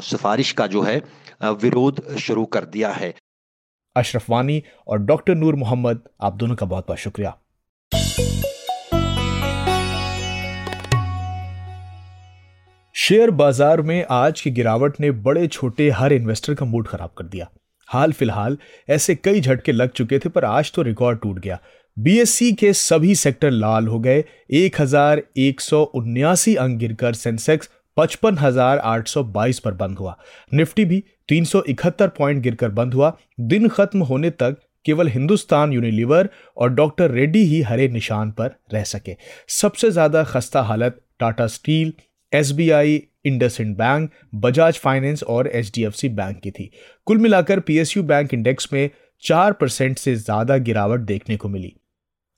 सिफारिश 0.05 0.53
का 0.53 0.67
जो 0.69 0.83
है 0.83 1.03
विरोध 1.43 2.03
शुरू 2.19 2.45
कर 2.47 2.65
दिया 2.67 2.91
है। 2.93 3.15
अशरफ 3.97 4.31
वानी 4.31 4.63
और 4.87 4.99
डॉक्टर 5.01 5.35
नूर 5.35 5.55
मोहम्मद, 5.57 6.03
आप 6.21 6.35
दोनों 6.35 6.57
का 6.57 6.67
बहुत 6.67 6.87
बहुत 6.87 6.99
शुक्रिया। 6.99 7.37
शेयर 12.95 13.31
बाज़ार 13.33 13.81
में 13.83 14.05
आज 14.11 14.41
की 14.41 14.51
गिरावट 14.51 15.01
ने 15.01 15.11
बड़े 15.21 15.47
छोटे 15.49 15.89
हर 15.91 16.13
इन्वेस्टर 16.13 16.55
का 16.55 16.67
मूड 16.67 16.87
खराब 16.89 17.11
कर 17.19 17.25
दिया। 17.25 17.49
हाल 17.91 18.13
फ़िलहाल 18.13 18.57
ऐसे 18.89 19.15
कई 19.15 19.41
झटके 19.41 19.73
लग 19.73 19.91
चुके 19.91 20.19
थे, 20.19 20.29
पर 20.29 20.45
आज 20.45 20.73
तो 20.73 20.83
रिकॉर्ड 20.83 21.21
टूट 21.21 21.39
गया। 21.39 21.59
बीएससी 21.97 22.53
के 22.53 22.73
सभी 22.75 23.15
सेक्टर 23.17 23.51
लाल 23.51 23.87
हो 23.89 23.99
गए। 24.01 24.25
एक 24.53 24.81
हज़ार 24.81 25.23
एक 25.39 25.61
सौ 25.61 25.83
उन्यासी 25.83 26.55
अंक 26.57 26.79
गिरकर 26.79 27.15
सेंसेक्स 27.15 27.71
पचपन 27.97 28.39
हज़ार 28.39 28.79
आठ 28.79 29.09
सौ 29.09 29.23
बाईस 29.25 29.59
पर 29.59 29.73
बंद 29.75 29.99
हुआ। 29.99 30.17
निफ्टी 30.53 30.85
भी 30.85 31.03
तीन 31.29 31.45
सौ 31.45 31.63
इकहत्तर 31.69 32.09
पॉइंट 32.09 32.43
गिरकर 32.43 32.69
बंद 32.71 32.95
हुआ। 32.95 33.13
दिन 33.41 33.69
खत्म 33.69 34.03
होने 34.03 34.31
तक 34.33 34.57
केवल 34.87 35.09
हिंदुस्तान 35.09 35.73
यूनिलीवर 35.73 36.29
और 36.57 36.71
डॉक्टर 36.75 37.11
रेड्डी 37.11 37.43
ही 37.45 37.61
हरे 37.63 37.89
निशान 37.89 38.31
पर 38.31 38.55
रह 38.73 38.85
सके। 38.85 39.17
सबसे 39.53 39.91
ज़्यादा 39.91 40.23
खस्ता 40.25 40.63
हालत 40.63 41.01
Tata 41.21 41.47
steel 41.49 41.93
SBI 42.33 43.03
IndusInd 43.27 43.77
bank 43.77 44.11
Bajaj 44.35 44.79
finance 44.79 45.23
और 45.23 45.47
एच 45.47 45.79
बैंक 46.05 46.41
की 46.41 46.51
थी। 46.51 46.71
कुल 47.07 47.19
मिलाकर 47.19 47.61
पीएसयू 47.61 48.03
बैंक 48.03 48.35
इंडेक्स 48.35 48.73
में 48.73 48.89
चार 49.23 49.53
परसेंट 49.53 49.99
से 49.99 50.15
ज़्यादा 50.17 50.57
गिरावट 50.59 51.01
देखने 51.01 51.37
को 51.37 51.49
मिली। 51.49 51.75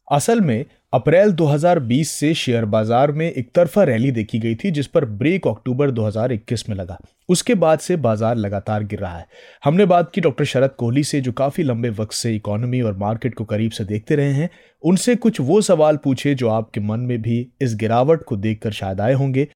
असल 0.09 0.41
में 0.41 0.65
अप्रैल 0.93 1.31
2020 1.33 2.11
से 2.11 2.33
शेयर 2.35 2.65
बाज़ार 2.65 3.13
में 3.13 3.31
एक 3.31 3.51
तरफा 3.55 3.83
रैली 3.83 4.11
देखी 4.11 4.39
गई 4.39 4.55
थी, 4.55 4.71
जिस 4.71 4.87
पर 4.87 5.05
ब्रेक 5.05 5.47
अक्टूबर 5.47 5.91
2021 5.91 6.69
में 6.69 6.77
लगा। 6.77 6.99
उसके 7.29 7.55
बाद 7.55 7.79
से 7.79 7.97
बाज़ार 7.97 8.37
लगातार 8.37 8.85
गिर 8.85 8.99
रहा 8.99 9.19
है। 9.19 9.27
हमने 9.65 9.87
बात 9.87 10.11
की 10.13 10.21
डॉक्टर 10.21 10.45
शरद 10.45 10.71
कोहली 10.71 11.05
से, 11.05 11.21
जो 11.21 11.33
काफ़ी 11.33 11.65
लंबे 11.65 11.91
वक्त 11.91 12.13
से 12.13 12.35
इकोनॉमी 12.37 12.81
और 12.81 12.97
मार्केट 12.97 13.35
को 13.35 13.45
करीब 13.45 13.71
से 13.71 13.85
देखते 13.85 14.17
रहे 14.17 14.33
हैं। 14.33 14.51
उनसे 14.83 15.17
कुछ 15.17 15.41
वो 15.41 15.61
सवाल 15.61 15.97
पूछे, 15.97 16.35
जो 16.35 16.49
आपके 16.49 16.81
मन 16.81 17.01
में 17.01 17.21
भी 17.23 17.47
इस 17.63 17.75
गिरावट 17.75 18.25
को 18.25 18.37
देखकर 18.37 18.73
शायद 18.73 19.01
आए 19.01 19.13
होंगे। 19.13 19.49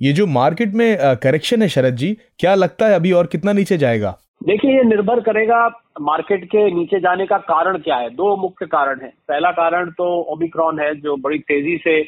ये 0.00 0.12
जो 0.12 0.26
मार्केट 0.26 0.74
में 0.74 0.96
करेक्शन 1.22 1.62
है 1.62 1.68
शरद 1.68 1.96
जी, 1.96 2.16
क्या 2.38 2.54
लगता 2.54 2.86
है 2.86 2.94
अभी 2.94 3.12
और 3.12 3.26
कितना 3.26 3.52
नीचे 3.52 3.76
जाएगा? 3.76 4.16
देखिए, 4.44 4.76
ये 4.76 4.82
निर्भर 4.82 5.20
करेगा 5.20 5.66
मार्केट 6.00 6.44
के 6.44 6.64
नीचे 6.74 6.98
जाने 7.00 7.26
का 7.26 7.36
कारण 7.38 7.78
क्या 7.78 7.96
है। 7.96 8.10
दो 8.10 8.36
मुख्य 8.36 8.66
कारण 8.66 9.00
है। 9.00 9.08
पहला 9.28 9.50
कारण 9.50 9.90
तो 9.90 10.06
ओमिक्रॉन 10.32 10.80
है, 10.80 10.94
जो 10.94 11.16
बड़ी 11.16 11.38
तेज़ी 11.38 11.76
से 11.76 12.02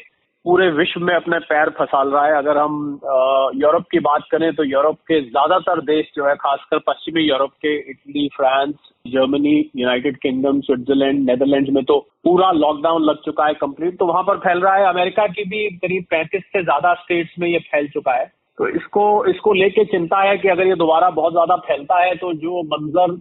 पूरे 0.45 0.69
विश्व 0.71 0.99
में 1.01 1.13
अपने 1.15 1.37
पैर 1.41 1.69
फसाल 1.77 2.09
रहा 2.09 2.25
है। 2.25 2.35
अगर 2.35 2.57
हम 2.57 2.99
यूरोप 3.55 3.85
की 3.91 3.99
बात 3.99 4.27
करें 4.31 4.51
तो 4.55 4.63
यूरोप 4.63 4.97
के 5.07 5.19
ज़्यादातर 5.21 5.81
देश 5.85 6.11
जो 6.15 6.25
है, 6.25 6.35
खासकर 6.35 6.79
पश्चिमी 6.87 7.21
यूरोप 7.21 7.51
के, 7.55 7.73
Italy, 7.91 8.27
France, 8.35 8.73
Germany, 9.05 9.55
United 9.75 10.17
Kingdom, 10.17 10.59
Switzerland 10.61 11.19
Netherland 11.29 11.69
में 11.69 11.83
तो 11.83 11.99
पूरा 12.23 12.51
लॉकडाउन 12.53 13.03
लग 13.03 13.21
चुका 13.25 13.45
है 13.45 13.53
कंप्लीट। 13.55 13.97
तो 13.99 14.05
वहाँ 14.05 14.23
पर 14.23 14.37
फैल 14.37 14.61
रहा 14.61 14.75
है। 14.75 14.85
अमेरिका 14.87 15.25
की 15.27 15.43
भी 15.45 15.67
करीब 15.77 16.05
पैंतीस 16.11 16.43
से 16.45 16.63
ज़्यादा 16.63 16.93
स्टेट्स 16.93 17.33
में 17.39 17.47
ये 17.49 17.59
फैल 17.71 17.87
चुका 17.89 18.13
है। 18.13 18.25
तो 18.57 18.67
इसको 18.69 19.03
इसको 19.25 19.53
लेके 19.53 19.85
चिंता 19.87 20.21
है 20.21 20.37
कि 20.37 20.47
अगर 20.47 20.67
ये 20.67 20.75
दोबारा 20.75 21.09
बहुत 21.17 21.33
ज़्यादा 21.33 21.55
फैलता 21.65 21.99
है 22.03 22.15
तो 22.15 22.31
जो 22.35 22.61
मंजर 22.67 23.17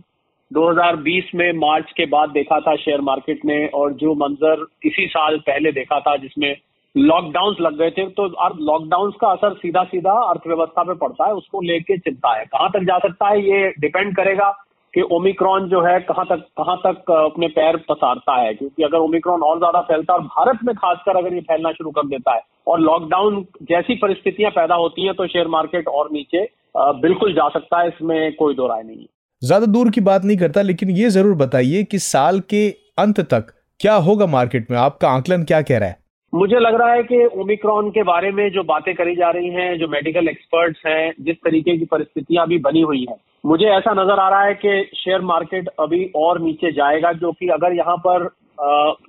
2020 0.50 1.35
में 1.35 1.52
मार्च 1.59 1.90
के 1.96 2.07
बाद 2.07 2.31
देखा 2.31 2.61
था 2.61 2.74
शेयर 2.76 3.00
मार्केट 3.02 3.44
में 3.44 3.68
और 3.70 3.92
जो 3.94 4.14
मंजर 4.16 4.64
इसी 4.85 5.07
साल 5.09 5.38
पहले 5.46 5.72
देखा 5.72 6.00
था 6.00 6.16
जिसमें 6.16 6.50
लॉकडाउन 6.96 7.56
लग 7.61 7.78
गए 7.78 7.90
थे 7.92 8.06
तो 8.11 8.26
लॉकडाउन 8.64 9.11
का 9.20 9.28
असर 9.28 9.54
सीधा 9.56 9.82
सीधा 9.87 10.12
अर्थव्यवस्था 10.28 10.82
पे 10.82 10.94
पड़ता 10.96 11.26
है, 11.26 11.32
उसको 11.35 11.61
लेके 11.62 11.96
चिंता 11.98 12.37
है। 12.37 12.44
कहाँ 12.46 12.68
तक 12.70 12.85
जा 12.85 12.98
सकता 12.98 13.28
है, 13.28 13.40
ये 13.42 13.68
डिपेंड 13.80 14.14
करेगा 14.16 14.50
कि 14.94 15.02
ओमिक्रॉन 15.12 15.68
जो 15.68 15.80
है 15.82 15.98
कहाँ 16.02 16.24
तक 16.26 16.44
कहाँ 16.59 16.76
तक 16.78 17.11
अपने 17.12 17.48
पैर 17.50 17.76
पसारता 17.88 18.37
है। 18.37 18.54
क्योंकि 18.54 18.82
अगर 18.82 18.98
ओमिक्रॉन 18.98 19.42
और 19.42 19.59
ज़्यादा 19.59 19.80
फैलता 19.82 20.12
है, 20.12 20.18
और 20.18 20.24
भारत 20.26 20.59
में 20.64 20.74
खासकर 20.76 21.16
अगर 21.16 21.35
ये 21.35 21.40
फैलना 21.42 21.72
शुरू 21.72 21.90
कर 21.90 22.06
देता 22.09 22.35
है, 22.35 22.40
और 22.66 22.80
लॉकडाउन 22.80 23.44
जैसी 23.64 23.94
परिस्थितियाँ 23.98 24.50
पैदा 24.52 24.74
होती 24.76 25.06
हैं 25.06 25.14
तो 25.14 25.26
शेयर 25.26 25.48
मार्केट 25.48 25.88
और 25.90 26.09
नीचे 26.12 26.48
बिल्कुल 26.76 27.32
जा 27.35 27.48
सकता 27.50 27.80
है, 27.80 27.88
इसमें 27.88 28.35
कोई 28.37 28.54
दो 28.54 28.66
राय 28.66 28.82
नहीं 28.85 29.06
ज़्यादा 29.42 29.66
दूर 29.68 29.90
की 29.90 30.00
बात 30.02 30.24
नहीं 30.24 30.37
करता, 30.38 30.62
लेकिन 30.62 30.90
ये 30.92 31.09
ज़रूर 31.11 31.35
बताइए 31.37 31.85
कि 31.85 31.98
साल 32.00 32.40
के 32.50 32.68
अंत 32.98 33.20
तक 33.30 33.52
क्या 33.80 33.94
होगा 34.02 34.26
मार्केट 34.28 34.70
में? 34.70 34.78
आपका 34.78 35.09
आंकलन 35.11 35.42
क्या 35.44 35.61
कह 35.62 35.78
रहा 35.78 35.88
है? 35.88 35.98
मुझे 36.37 36.59
लग 36.61 36.75
रहा 36.75 36.92
है 36.92 37.03
कि 37.03 37.25
ओमिक्रॉन 37.40 37.88
के 37.90 38.03
बारे 38.03 38.31
में 38.31 38.49
जो 38.53 38.62
बातें 38.62 38.94
करी 38.94 39.14
जा 39.16 39.29
रही 39.31 39.49
हैं, 39.51 39.79
जो 39.79 39.87
मेडिकल 39.88 40.29
एक्सपर्ट्स 40.29 40.81
हैं, 40.87 41.12
जिस 41.20 41.37
तरीके 41.37 41.77
की 41.79 41.85
परिस्थितियाँ 41.85 42.44
अभी 42.44 42.59
बनी 42.59 42.81
हुई 42.81 43.05
है, 43.11 43.16
मुझे 43.44 43.66
ऐसा 43.68 43.92
नज़र 43.92 44.20
आ 44.20 44.29
रहा 44.29 44.42
है 44.42 44.55
कि 44.55 44.90
शेयर 44.94 45.20
मार्केट 45.22 45.68
अभी 45.81 46.05
और 46.16 46.40
नीचे 46.42 46.72
जाएगा, 46.72 47.12
जो 47.14 47.33
कि 47.33 47.49
अगर 47.49 47.77
यहाँ 47.77 47.96
पर 48.07 48.29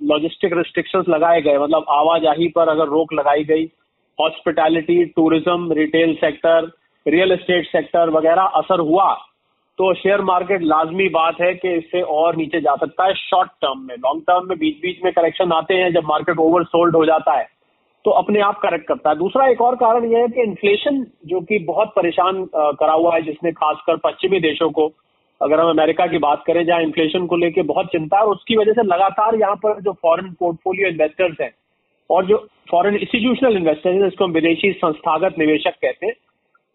लॉजिस्टिक 0.04 0.52
रिस्ट्रिक्शंस 0.52 1.04
लगाए 1.08 1.40
गए 1.42 1.58
मतलब 1.58 1.84
आवाजाही 1.90 2.48
पर 2.48 2.68
अगर 2.68 2.88
रोक 2.88 3.12
लगाई 3.12 3.44
गई 3.44 3.64
hospitality 4.18 5.04
tourism 5.16 5.72
retail 5.72 6.14
sector 6.16 6.70
real 7.06 7.32
estate 7.32 7.66
sector 7.66 8.10
वगैरह 8.10 8.58
असर 8.60 8.80
हुआ 8.80 9.12
तो 9.78 9.92
शेयर 9.94 10.20
मार्केट 10.22 10.62
लाजमी 10.62 11.08
बात 11.08 11.40
है 11.40 11.52
कि 11.54 11.74
इससे 11.74 12.00
और 12.12 12.36
नीचे 12.36 12.60
जा 12.60 12.74
सकता 12.76 13.04
है 13.06 13.14
शॉर्ट 13.16 13.50
टर्म 13.62 13.80
में। 13.80 13.94
लॉन्ग 13.96 14.22
टर्म 14.22 14.48
में 14.48 14.58
बीच 14.58 14.80
बीच 14.82 15.04
में 15.04 15.12
करेक्शन 15.12 15.52
आते 15.52 15.74
हैं 15.74 15.92
जब 15.94 16.04
मार्केट 16.04 16.38
ओवर 16.38 16.64
सोल्ड 16.66 16.96
हो 16.96 17.04
जाता 17.06 17.38
है 17.38 17.46
तो 18.04 18.10
अपने 18.12 18.40
आप 18.40 18.58
करेक्ट 18.60 18.86
करता 18.88 19.10
है। 19.10 19.16
दूसरा 19.16 19.46
एक 19.48 19.60
और 19.62 19.76
कारण 19.76 20.04
यह 20.12 20.18
है 20.18 20.28
कि 20.28 20.42
इन्फ्लेशन 20.42 21.04
जो 21.26 21.40
कि 21.42 21.58
बहुत 21.64 21.92
परेशान 21.96 22.44
करा 22.54 22.92
हुआ 22.92 23.14
है 23.14 23.22
जिसने 23.22 23.52
खासकर 23.52 23.96
पश्चिमी 24.04 24.40
देशों 24.40 24.70
को, 24.70 24.90
अगर 25.40 25.60
हम 25.60 25.70
अमेरिका 25.70 26.06
की 26.06 26.18
बात 26.18 26.42
करें 26.46 26.64
जहाँ 26.66 26.82
इन्फ्लेशन 26.82 27.26
को 27.26 27.36
लेकर 27.36 27.62
बहुत 27.64 27.86
चिंता 27.86 28.18
है, 28.18 28.24
और 28.24 28.34
उसकी 28.34 28.56
वजह 28.56 28.72
से 28.72 28.82
लगातार 28.84 29.34
यहाँ 29.36 29.56
पर 29.56 29.80
जो 29.82 29.92
फॉरेन 30.02 30.32
पोर्टफोलियो 30.40 30.88
इन्वेस्टर्स 30.88 31.40
हैं 31.40 31.50
और 32.10 32.26
जो 32.26 32.36
फॉरेन 32.70 32.96
इंस्टीट्यूशनल 32.96 33.56
इन्वेस्टर्स 33.56 33.94
हैं, 33.94 34.02
जिसको 34.02 34.24
हम 34.24 34.32
विदेशी 34.32 34.72
संस्थागत 34.74 35.38
निवेशक 35.38 35.80
कहते 35.82 36.06
हैं, 36.06 36.14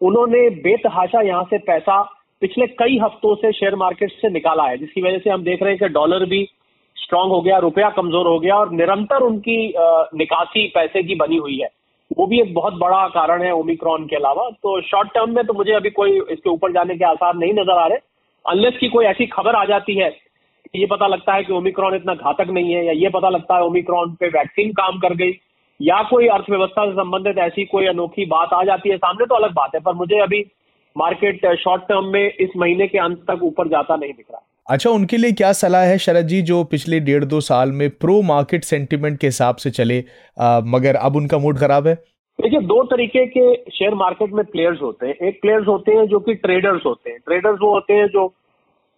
उन्होंने 0.00 0.48
बेतहाशा 0.62 1.20
यहाँ 1.22 1.44
से 1.44 1.58
पैसा 1.66 2.02
पिछले 2.44 2.66
कई 2.78 2.98
हफ्तों 2.98 3.34
से 3.36 3.52
शेयर 3.52 3.74
मार्केट 3.76 4.10
से 4.12 4.28
निकाला 4.30 4.64
है, 4.64 4.76
जिसकी 4.78 5.02
वजह 5.02 5.18
से 5.18 5.30
हम 5.30 5.42
देख 5.44 5.62
रहे 5.62 5.72
हैं 5.72 5.78
कि 5.78 5.88
डॉलर 5.90 6.24
भी 6.26 6.42
स्ट्रांग 6.96 7.30
हो 7.30 7.40
गया, 7.40 7.58
रुपया 7.58 7.88
कमज़ोर 7.90 8.26
हो 8.26 8.38
गया 8.38 8.56
और 8.56 8.72
निरंतर 8.72 9.22
उनकी 9.22 9.56
निकासी 10.14 10.66
पैसे 10.74 11.02
की 11.02 11.14
बनी 11.14 11.36
हुई 11.36 11.56
है। 11.58 11.68
वो 12.10 12.26
भी 12.26 12.40
एक 12.40 12.52
बहुत 12.54 12.74
बड़ा 12.74 13.06
कारण 13.08 13.42
है 13.42 13.52
ओमिक्रॉन 13.52 14.04
के 14.06 14.16
अलावा। 14.16 14.48
तो 14.52 14.80
शॉर्ट 14.82 15.08
टर्म 15.14 15.30
में 15.34 15.44
तो 15.46 15.54
मुझे 15.54 15.72
अभी 15.72 15.90
कोई 15.92 16.20
इसके 16.30 16.50
ऊपर 16.50 16.72
जाने 16.72 16.96
के 16.96 17.04
आसार 17.04 17.34
नहीं 17.36 17.52
नज़र 17.52 17.78
आ 17.78 17.86
रहे। 17.86 17.98
अनलेस 18.44 18.76
की 18.80 18.88
कोई 18.88 19.04
ऐसी 19.06 19.26
खबर 19.28 19.54
आ 19.54 19.64
जाती 19.64 19.94
है 19.94 20.10
कि 20.10 20.80
ये 20.80 20.86
पता 20.86 21.06
लगता 21.06 21.34
है 21.34 21.44
कि 21.44 21.52
ओमिक्रॉन 21.52 21.94
इतना 21.94 22.14
घातक 22.14 22.50
नहीं 22.50 22.74
है, 22.74 22.84
या 22.86 22.92
ये 22.94 23.08
पता 23.10 23.28
लगता 23.28 23.56
है 23.56 23.62
ओमिक्रॉन 23.62 24.14
पे 24.20 24.28
वैक्सीन 24.30 24.72
काम 24.72 24.98
कर 24.98 25.14
गई, 25.14 25.32
या 25.80 26.02
कोई 26.10 26.26
अर्थव्यवस्था 26.28 26.86
से 26.86 26.92
संबंधित 26.92 27.38
ऐसी 27.38 27.64
कोई 27.66 27.86
अनोखी 27.86 28.26
बात 28.26 28.52
आ 28.52 28.62
जाती 28.64 28.90
है, 28.90 28.96
सामने 28.98 29.26
तो 29.26 29.34
अलग 29.34 29.54
बात 29.54 29.74
है, 29.74 29.80
पर 29.80 29.94
मुझे 29.94 30.20
अभी 30.20 30.44
मार्केट 30.96 31.46
शॉर्ट 31.58 31.82
टर्म 31.82 32.04
में 32.06 32.32
इस 32.40 32.50
महीने 32.56 32.86
के 32.86 32.98
अंत 32.98 33.18
तक 33.30 33.42
ऊपर 33.42 33.68
जाता 33.68 33.96
नहीं 33.96 34.12
दिख 34.12 34.26
रहा। 34.30 34.46
अच्छा 34.66 34.90
उनके 34.90 35.16
लिए 35.16 35.32
क्या 35.32 35.52
सलाह 35.52 35.82
है 35.82 35.96
शरद 35.98 36.26
जी 36.26 36.40
जो 36.42 36.62
पिछले 36.64 37.00
डेढ़ 37.00 37.24
दो 37.24 37.40
साल 37.40 37.72
में 37.72 37.88
प्रो 37.96 38.20
मार्केट 38.22 38.64
सेंटिमेंट 38.64 39.18
के 39.20 39.26
हिसाब 39.26 39.56
से 39.56 39.70
चले 39.70 39.98
आ, 40.38 40.60
मगर 40.66 40.96
अब 40.96 41.16
उनका 41.16 41.38
मूड 41.38 41.58
खराब 41.58 41.86
है? 41.86 41.94
देखिए 42.38 42.60
दो 42.60 42.82
तरीके 42.84 43.24
के 43.26 43.54
शेयर 43.70 43.94
मार्केट 43.94 44.32
में 44.32 44.44
प्लेयर्स 44.44 44.80
होते 44.82 45.06
हैं। 45.06 45.14
एक 45.28 45.40
प्लेयर्स 45.42 45.66
होते 45.68 45.92
हैं 45.92 46.06
जो 46.06 46.20
कि 46.20 46.34
ट्रेडर्स 46.36 46.86
होते 46.86 47.10
हैं। 47.10 47.18
ट्रेडर्स 47.18 47.58
वो 47.62 47.74
होते 47.74 47.92
हैं 47.94 48.06
जो 48.08 48.26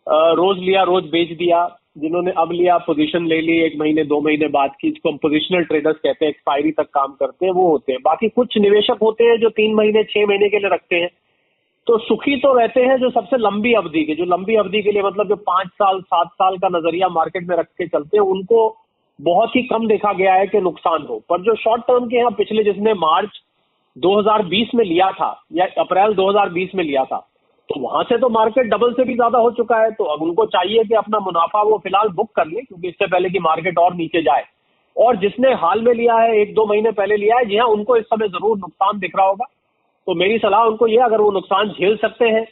रोज 0.06 0.58
लिया 0.58 0.82
रोज 0.84 1.04
बेच 1.12 1.36
दिया 1.38 1.66
जिन्होंने 1.96 2.32
अब 2.38 2.52
लिया 2.52 2.76
पोजीशन 2.86 3.26
ले 3.26 3.40
ली 3.40 3.58
एक 3.64 3.76
महीने 3.80 4.04
दो 4.04 4.20
महीने 4.20 4.48
बाद 4.54 4.70
की 4.80 4.88
जिसको 4.88 5.10
हम 5.10 5.16
पोजिशनल 5.18 5.62
ट्रेडर्स 5.64 5.96
कहते 5.96 6.24
हैं 6.24 6.30
एक्सपायरी 6.30 6.70
तक 6.72 6.88
काम 6.94 7.12
करते 7.20 7.46
हैं 7.46 7.52
वो 7.52 7.68
होते 7.70 7.92
हैं। 7.92 8.00
बाकी 8.04 8.28
कुछ 8.30 8.58
निवेशक 8.58 8.98
होते 9.02 9.24
हैं 9.24 9.38
जो 9.40 9.48
तीन 9.56 9.74
महीने 9.74 10.02
छह 10.04 10.26
महीने 10.26 10.48
के 10.48 10.58
लिए 10.58 10.70
रखते 10.72 10.96
हैं। 10.96 11.08
तो 11.86 11.96
सुखी 11.98 12.36
तो 12.36 12.52
रहते 12.52 12.80
हैं 12.82 12.96
जो 12.98 13.08
सबसे 13.10 13.36
लंबी 13.38 13.72
अवधि 13.74 14.02
के, 14.04 14.14
जो 14.14 14.24
लंबी 14.26 14.54
अवधि 14.56 14.80
के 14.82 14.92
लिए 14.92 15.02
मतलब 15.02 15.28
जो 15.28 15.36
पाँच 15.44 15.68
साल, 15.68 16.00
सात 16.02 16.28
साल 16.32 16.56
का 16.58 16.68
नज़रिया 16.68 17.08
मार्केट 17.10 17.48
में 17.48 17.56
रख 17.56 17.66
के 17.68 17.86
चलते 17.86 18.16
हैं, 18.16 18.24
उनको 18.26 18.76
बहुत 19.18 19.54
ही 19.56 19.62
कम 19.64 19.86
देखा 19.88 20.12
गया 20.14 20.32
है 20.34 20.46
कि 20.46 20.60
नुकसान 20.60 21.06
हो। 21.08 21.18
पर 21.30 21.42
जो 21.42 21.54
शॉर्ट 21.56 21.82
टर्म 21.82 22.06
के 22.06 22.16
यहाँ 22.16 22.30
पिछले 22.38 22.64
जिसने 22.64 22.94
मार्च 22.96 23.40
2020 23.96 24.74
में 24.74 24.84
लिया 24.84 25.10
था, 25.12 25.30
या 25.52 25.66
अप्रैल 25.78 26.14
2020 26.14 26.74
में 26.74 26.84
लिया 26.84 27.04
था 27.04 27.26
तो 27.68 27.80
वहाँ 27.80 28.02
से 28.04 28.16
तो 28.18 28.28
मार्केट 28.30 28.66
डबल 28.66 28.92
से 28.92 29.04
भी 29.04 29.14
ज़्यादा 29.14 29.38
हो 29.38 29.50
चुका 29.52 29.76
है 29.76 29.90
तो 29.92 30.04
अब 30.06 30.22
उनको 30.22 30.44
चाहिए 30.48 30.82
कि 30.84 30.94
अपना 30.94 31.18
मुनाफा 31.20 31.62
वो 31.62 31.78
फ़िलहाल 31.78 32.08
बुक 32.10 32.28
कर 32.36 32.46
ले, 32.46 32.60
क्योंकि 32.60 32.88
इससे 32.88 33.06
पहले 33.06 33.30
कि 33.30 33.38
मार्केट 33.40 33.78
और 33.78 33.94
नीचे 33.94 34.22
जाए। 34.22 34.44
और 34.96 35.16
जिसने 35.16 35.52
हाल 35.54 35.82
में 35.82 35.92
लिया 35.94 36.14
है, 36.16 36.36
एक 36.40 36.54
दो 36.54 36.66
महीने 36.66 36.90
पहले 36.92 37.16
लिया 37.16 37.36
है, 37.36 37.44
जी 37.44 37.56
हाँ 37.56 37.66
उनको 37.68 37.96
इस 37.96 38.04
समय 38.04 38.28
ज़रूर 38.28 38.58
नुकसान 38.58 38.98
दिख 38.98 39.16
रहा 39.16 39.26
होगा। 39.26 39.46
तो 40.06 40.14
मेरी 40.14 40.38
सलाह 40.38 40.64
उनको 40.64 40.86
ये, 40.86 40.98
अगर 40.98 41.20
वो 41.20 41.30
नुकसान 41.32 41.68
झेल 41.70 41.96
सकते 41.96 42.28
हैं 42.28 42.44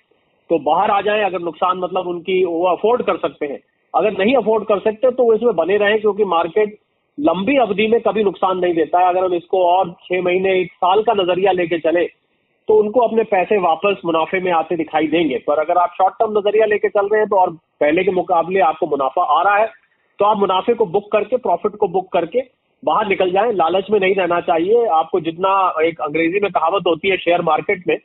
तो 0.50 0.58
बाहर 0.60 0.90
आ 0.90 1.00
जाए, 1.00 1.22
अगर 1.22 1.40
नुकसान 1.40 1.78
मतलब 1.78 2.08
उनकी 2.08 2.44
वो 2.44 2.64
अफोर्ड 2.68 3.02
कर 3.02 3.16
सकते 3.18 3.46
हैं। 3.46 3.58
अगर 3.94 4.18
नहीं 4.18 4.34
अफोर्ड 4.36 4.64
कर 4.66 4.78
सकते 4.80 5.10
तो 5.10 5.24
वो 5.24 5.34
इसमें 5.34 5.54
बने 5.56 5.76
रहें, 5.76 6.00
क्योंकि 6.00 6.24
मार्केट 6.26 6.76
लंबी 7.18 7.56
अवधि 7.58 7.86
में 7.86 8.00
कभी 8.00 8.24
नुकसान 8.24 8.58
नहीं 8.58 8.74
देता 8.74 8.98
है। 8.98 9.08
अगर 9.08 9.24
हम 9.24 9.34
इसको 9.34 9.64
और 9.66 9.90
छह 10.02 10.22
महीने, 10.22 10.60
एक 10.60 10.72
साल 10.74 11.02
का 11.02 11.12
नज़रिया 11.14 11.52
लेके 11.52 11.78
चले 11.80 12.04
तो 12.68 12.74
उनको 12.74 13.00
अपने 13.00 13.22
पैसे 13.26 13.58
वापस 13.60 14.00
मुनाफे 14.04 14.40
में 14.40 14.50
आते 14.54 14.76
दिखाई 14.76 15.06
देंगे। 15.08 15.38
पर 15.38 15.58
अगर 15.60 15.78
आप 15.78 15.94
शॉर्ट 15.94 16.14
टर्म 16.14 16.38
नज़रिया 16.38 16.66
लेके 16.66 16.88
चल 16.88 17.08
रहे 17.08 17.20
हैं 17.20 17.28
तो 17.28 17.36
और 17.36 17.50
पहले 17.80 18.04
के 18.04 18.10
मुकाबले 18.12 18.60
आपको 18.62 18.86
मुनाफा 18.86 19.22
आ 19.32 19.42
रहा 19.42 19.56
है 19.56 19.66
तो 20.18 20.24
आप 20.24 20.38
मुनाफे 20.38 20.74
को 20.74 20.86
बुक 20.88 21.10
करके 21.12 21.36
प्रॉफिट 21.38 21.76
को 21.76 21.88
बुक 21.88 22.12
करके 22.12 22.40
बाहर 22.84 23.08
निकल 23.08 23.30
जाए, 23.32 23.52
लालच 23.52 23.86
में 23.90 23.98
नहीं 24.00 24.14
रहना 24.14 24.40
चाहिए। 24.42 24.86
आपको 24.94 25.20
जितना 25.20 25.52
एक 25.82 26.00
अंग्रेज़ी 26.00 26.40
में 26.40 26.50
कहावत 26.50 26.82
होती 26.86 27.08
है 27.08 27.16
शेयर 27.16 27.42
मार्केट 27.42 27.84
में, 27.88 27.96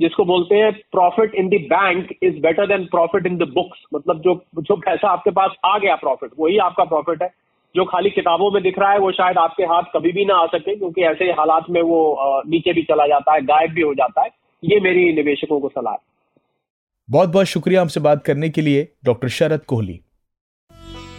जिसको 0.00 0.24
बोलते 0.24 0.56
हैं 0.56 0.72
profit 0.92 1.34
in 1.34 1.48
the 1.48 1.60
bank 1.70 2.14
is 2.22 2.40
better 2.40 2.66
than 2.66 2.84
profit 2.86 3.26
in 3.26 3.36
the 3.36 3.48
books 3.54 3.84
मतलब 3.94 4.20
जो 4.20 4.34
जो 4.60 4.76
पैसा 4.78 5.08
आपके 5.08 5.30
पास 5.30 5.54
आ 5.64 5.76
गया 5.78 5.94
प्रॉफिट 5.96 6.30
वही 6.38 6.58
आपका 6.60 6.84
प्रॉफिट 6.84 7.22
है। 7.22 7.28
जो 7.74 7.84
खाली 7.84 8.10
किताबों 8.10 8.50
में 8.50 8.62
दिख 8.62 8.78
रहा 8.78 8.92
है, 8.92 8.98
वो 8.98 9.10
शायद 9.12 9.38
आपके 9.38 9.64
हाथ 9.64 9.82
कभी 9.94 10.12
भी 10.12 10.24
ना 10.24 10.34
आ 10.34 10.46
सके, 10.46 10.74
क्योंकि 10.76 11.02
ऐसे 11.02 11.24
हालात 11.32 11.66
में 11.70 11.80
वो 11.82 12.42
नीचे 12.46 12.72
भी 12.72 12.82
चला 12.82 13.06
जाता 13.06 13.34
है, 13.34 13.42
गायब 13.42 13.70
भी 13.70 13.82
हो 13.82 13.94
जाता 13.94 14.22
है। 14.22 14.30
ये 14.62 14.80
मेरी 14.80 15.12
निवेशकों 15.12 15.60
को 15.60 15.68
सलाह 15.68 15.96
बहुत 17.08 17.28
बहुत 17.28 17.46
शुक्रिया 17.46 17.80
हमसे 17.80 18.00
बात 18.00 18.22
करने 18.24 18.48
के 18.48 18.60
लिए, 18.60 18.88
डॉक्टर 19.04 19.28
शरद 19.28 19.64
कोहली। 19.64 20.00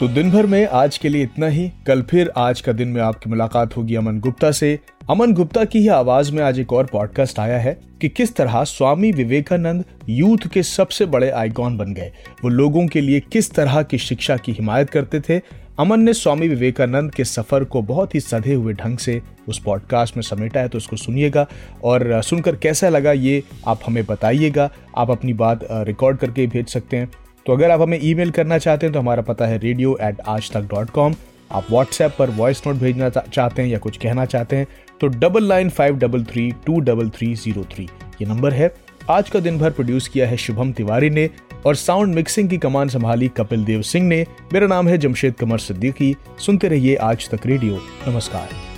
तो 0.01 0.07
दिन 0.07 0.31
भर 0.31 0.45
में 0.45 0.67
आज 0.67 0.97
के 0.97 1.09
लिए 1.09 1.23
इतना 1.23 1.47
ही। 1.47 1.71
कल 1.87 2.01
फिर 2.01 2.31
आज 2.37 2.61
का 2.61 2.71
दिन 2.71 2.87
में 2.87 3.01
आपकी 3.01 3.29
मुलाकात 3.29 3.77
होगी 3.77 3.95
अमन 3.95 4.19
गुप्ता 4.19 4.51
से। 4.51 4.79
अमन 5.09 5.33
गुप्ता 5.33 5.65
की 5.65 5.79
ही 5.79 5.87
आवाज़ 5.87 6.31
में 6.31 6.43
आज 6.43 6.59
एक 6.59 6.73
और 6.73 6.85
पॉडकास्ट 6.85 7.39
आया 7.39 7.59
है 7.59 7.81
कि 8.01 8.09
किस 8.09 8.35
तरह 8.35 8.63
स्वामी 8.63 9.11
विवेकानंद 9.11 9.85
यूथ 10.09 10.47
के 10.53 10.63
सबसे 10.63 11.05
बड़े 11.05 11.29
आइकॉन 11.29 11.77
बन 11.77 11.93
गए। 11.93 12.11
वो 12.43 12.49
लोगों 12.49 12.87
के 12.87 13.01
लिए 13.01 13.19
किस 13.19 13.51
तरह 13.51 13.83
की 13.83 13.97
शिक्षा 13.97 14.37
की 14.37 14.51
हिमायत 14.51 14.89
करते 14.89 15.19
थे। 15.19 15.41
अमन 15.79 15.99
ने 15.99 16.13
स्वामी 16.13 16.47
विवेकानंद 16.47 17.15
के 17.15 17.23
सफ़र 17.23 17.63
को 17.63 17.81
बहुत 17.81 18.15
ही 18.15 18.19
सधे 18.19 18.53
हुए 18.53 18.73
ढंग 18.73 18.97
से 18.97 19.21
उस 19.47 19.59
पॉडकास्ट 19.59 20.17
में 20.17 20.23
समेटा 20.23 20.59
है 20.59 20.67
तो 20.67 20.77
उसको 20.77 20.95
सुनिएगा। 20.95 21.47
और, 21.83 22.21
सुनकर 22.21 22.55
कैसा 22.55 22.89
लगा 22.89 23.11
ये, 23.11 23.43
आप 23.67 23.79
हमें 23.87 24.05
बताइएगा। 24.05 24.71
आप 24.97 25.11
अपनी 25.11 25.33
बात 25.33 25.67
रिकॉर्ड 25.71 26.17
करके 26.17 26.47
भेज 26.47 26.67
सकते 26.67 26.97
हैं। 26.97 27.11
तो 27.45 27.53
अगर 27.53 27.71
आप 27.71 27.81
हमें 27.81 27.99
ईमेल 28.03 28.31
करना 28.31 28.57
चाहते 28.57 28.85
हैं 28.85 28.93
तो 28.93 28.99
हमारा 28.99 29.21
पता 29.21 29.45
है 29.45 29.57
radio 29.57 29.97
at 30.01 30.19
Aaj 30.27 30.51
Tak 30.51 30.61
dot 30.61 30.89
com 30.89 31.15
आप 31.51 31.67
व्हाट्सएप 31.71 32.15
पर 32.19 32.29
वॉइस 32.29 32.61
नोट 32.67 32.75
भेजना 32.75 33.09
चाहते 33.09 33.61
हैं 33.61 33.69
या 33.69 33.77
कुछ 33.77 33.97
कहना 33.97 34.25
चाहते 34.25 34.55
हैं 34.55 34.67
तो 35.01 35.07
double 35.07 35.47
nine 35.47 35.69
five 35.69 35.97
double 35.97 36.23
three 36.23 36.49
two 36.65 36.79
double 36.79 37.09
three 37.09 37.33
zero 37.35 37.63
three 37.73 37.83
ये 38.21 38.25
नंबर 38.25 38.53
है। 38.53 38.73
आज 39.09 39.29
का 39.29 39.39
दिन 39.39 39.57
भर 39.57 39.71
प्रोड्यूस 39.71 40.07
किया 40.07 40.27
है 40.27 40.37
शुभम 40.37 40.71
तिवारी 40.71 41.09
ने 41.09 41.29
और 41.65 41.75
साउंड 41.75 42.15
मिक्सिंग 42.15 42.49
की 42.49 42.57
कमान 42.57 42.89
संभाली 42.89 43.27
कपिल 43.27 43.63
देव 43.65 43.81
सिंह 43.81 44.07
ने। 44.07 44.25
मेरा 44.53 44.67
नाम 44.67 44.87
है 44.87 44.97
जमशेद 44.97 45.33
कमर 45.33 45.59
सिद्दीकी। 45.59 46.15
सुनते 46.39 46.67
रहिए 46.67 46.95
आज 46.95 47.29
तक 47.29 47.45
रेडियो 47.45 47.79
नमस्कार। 48.07 48.70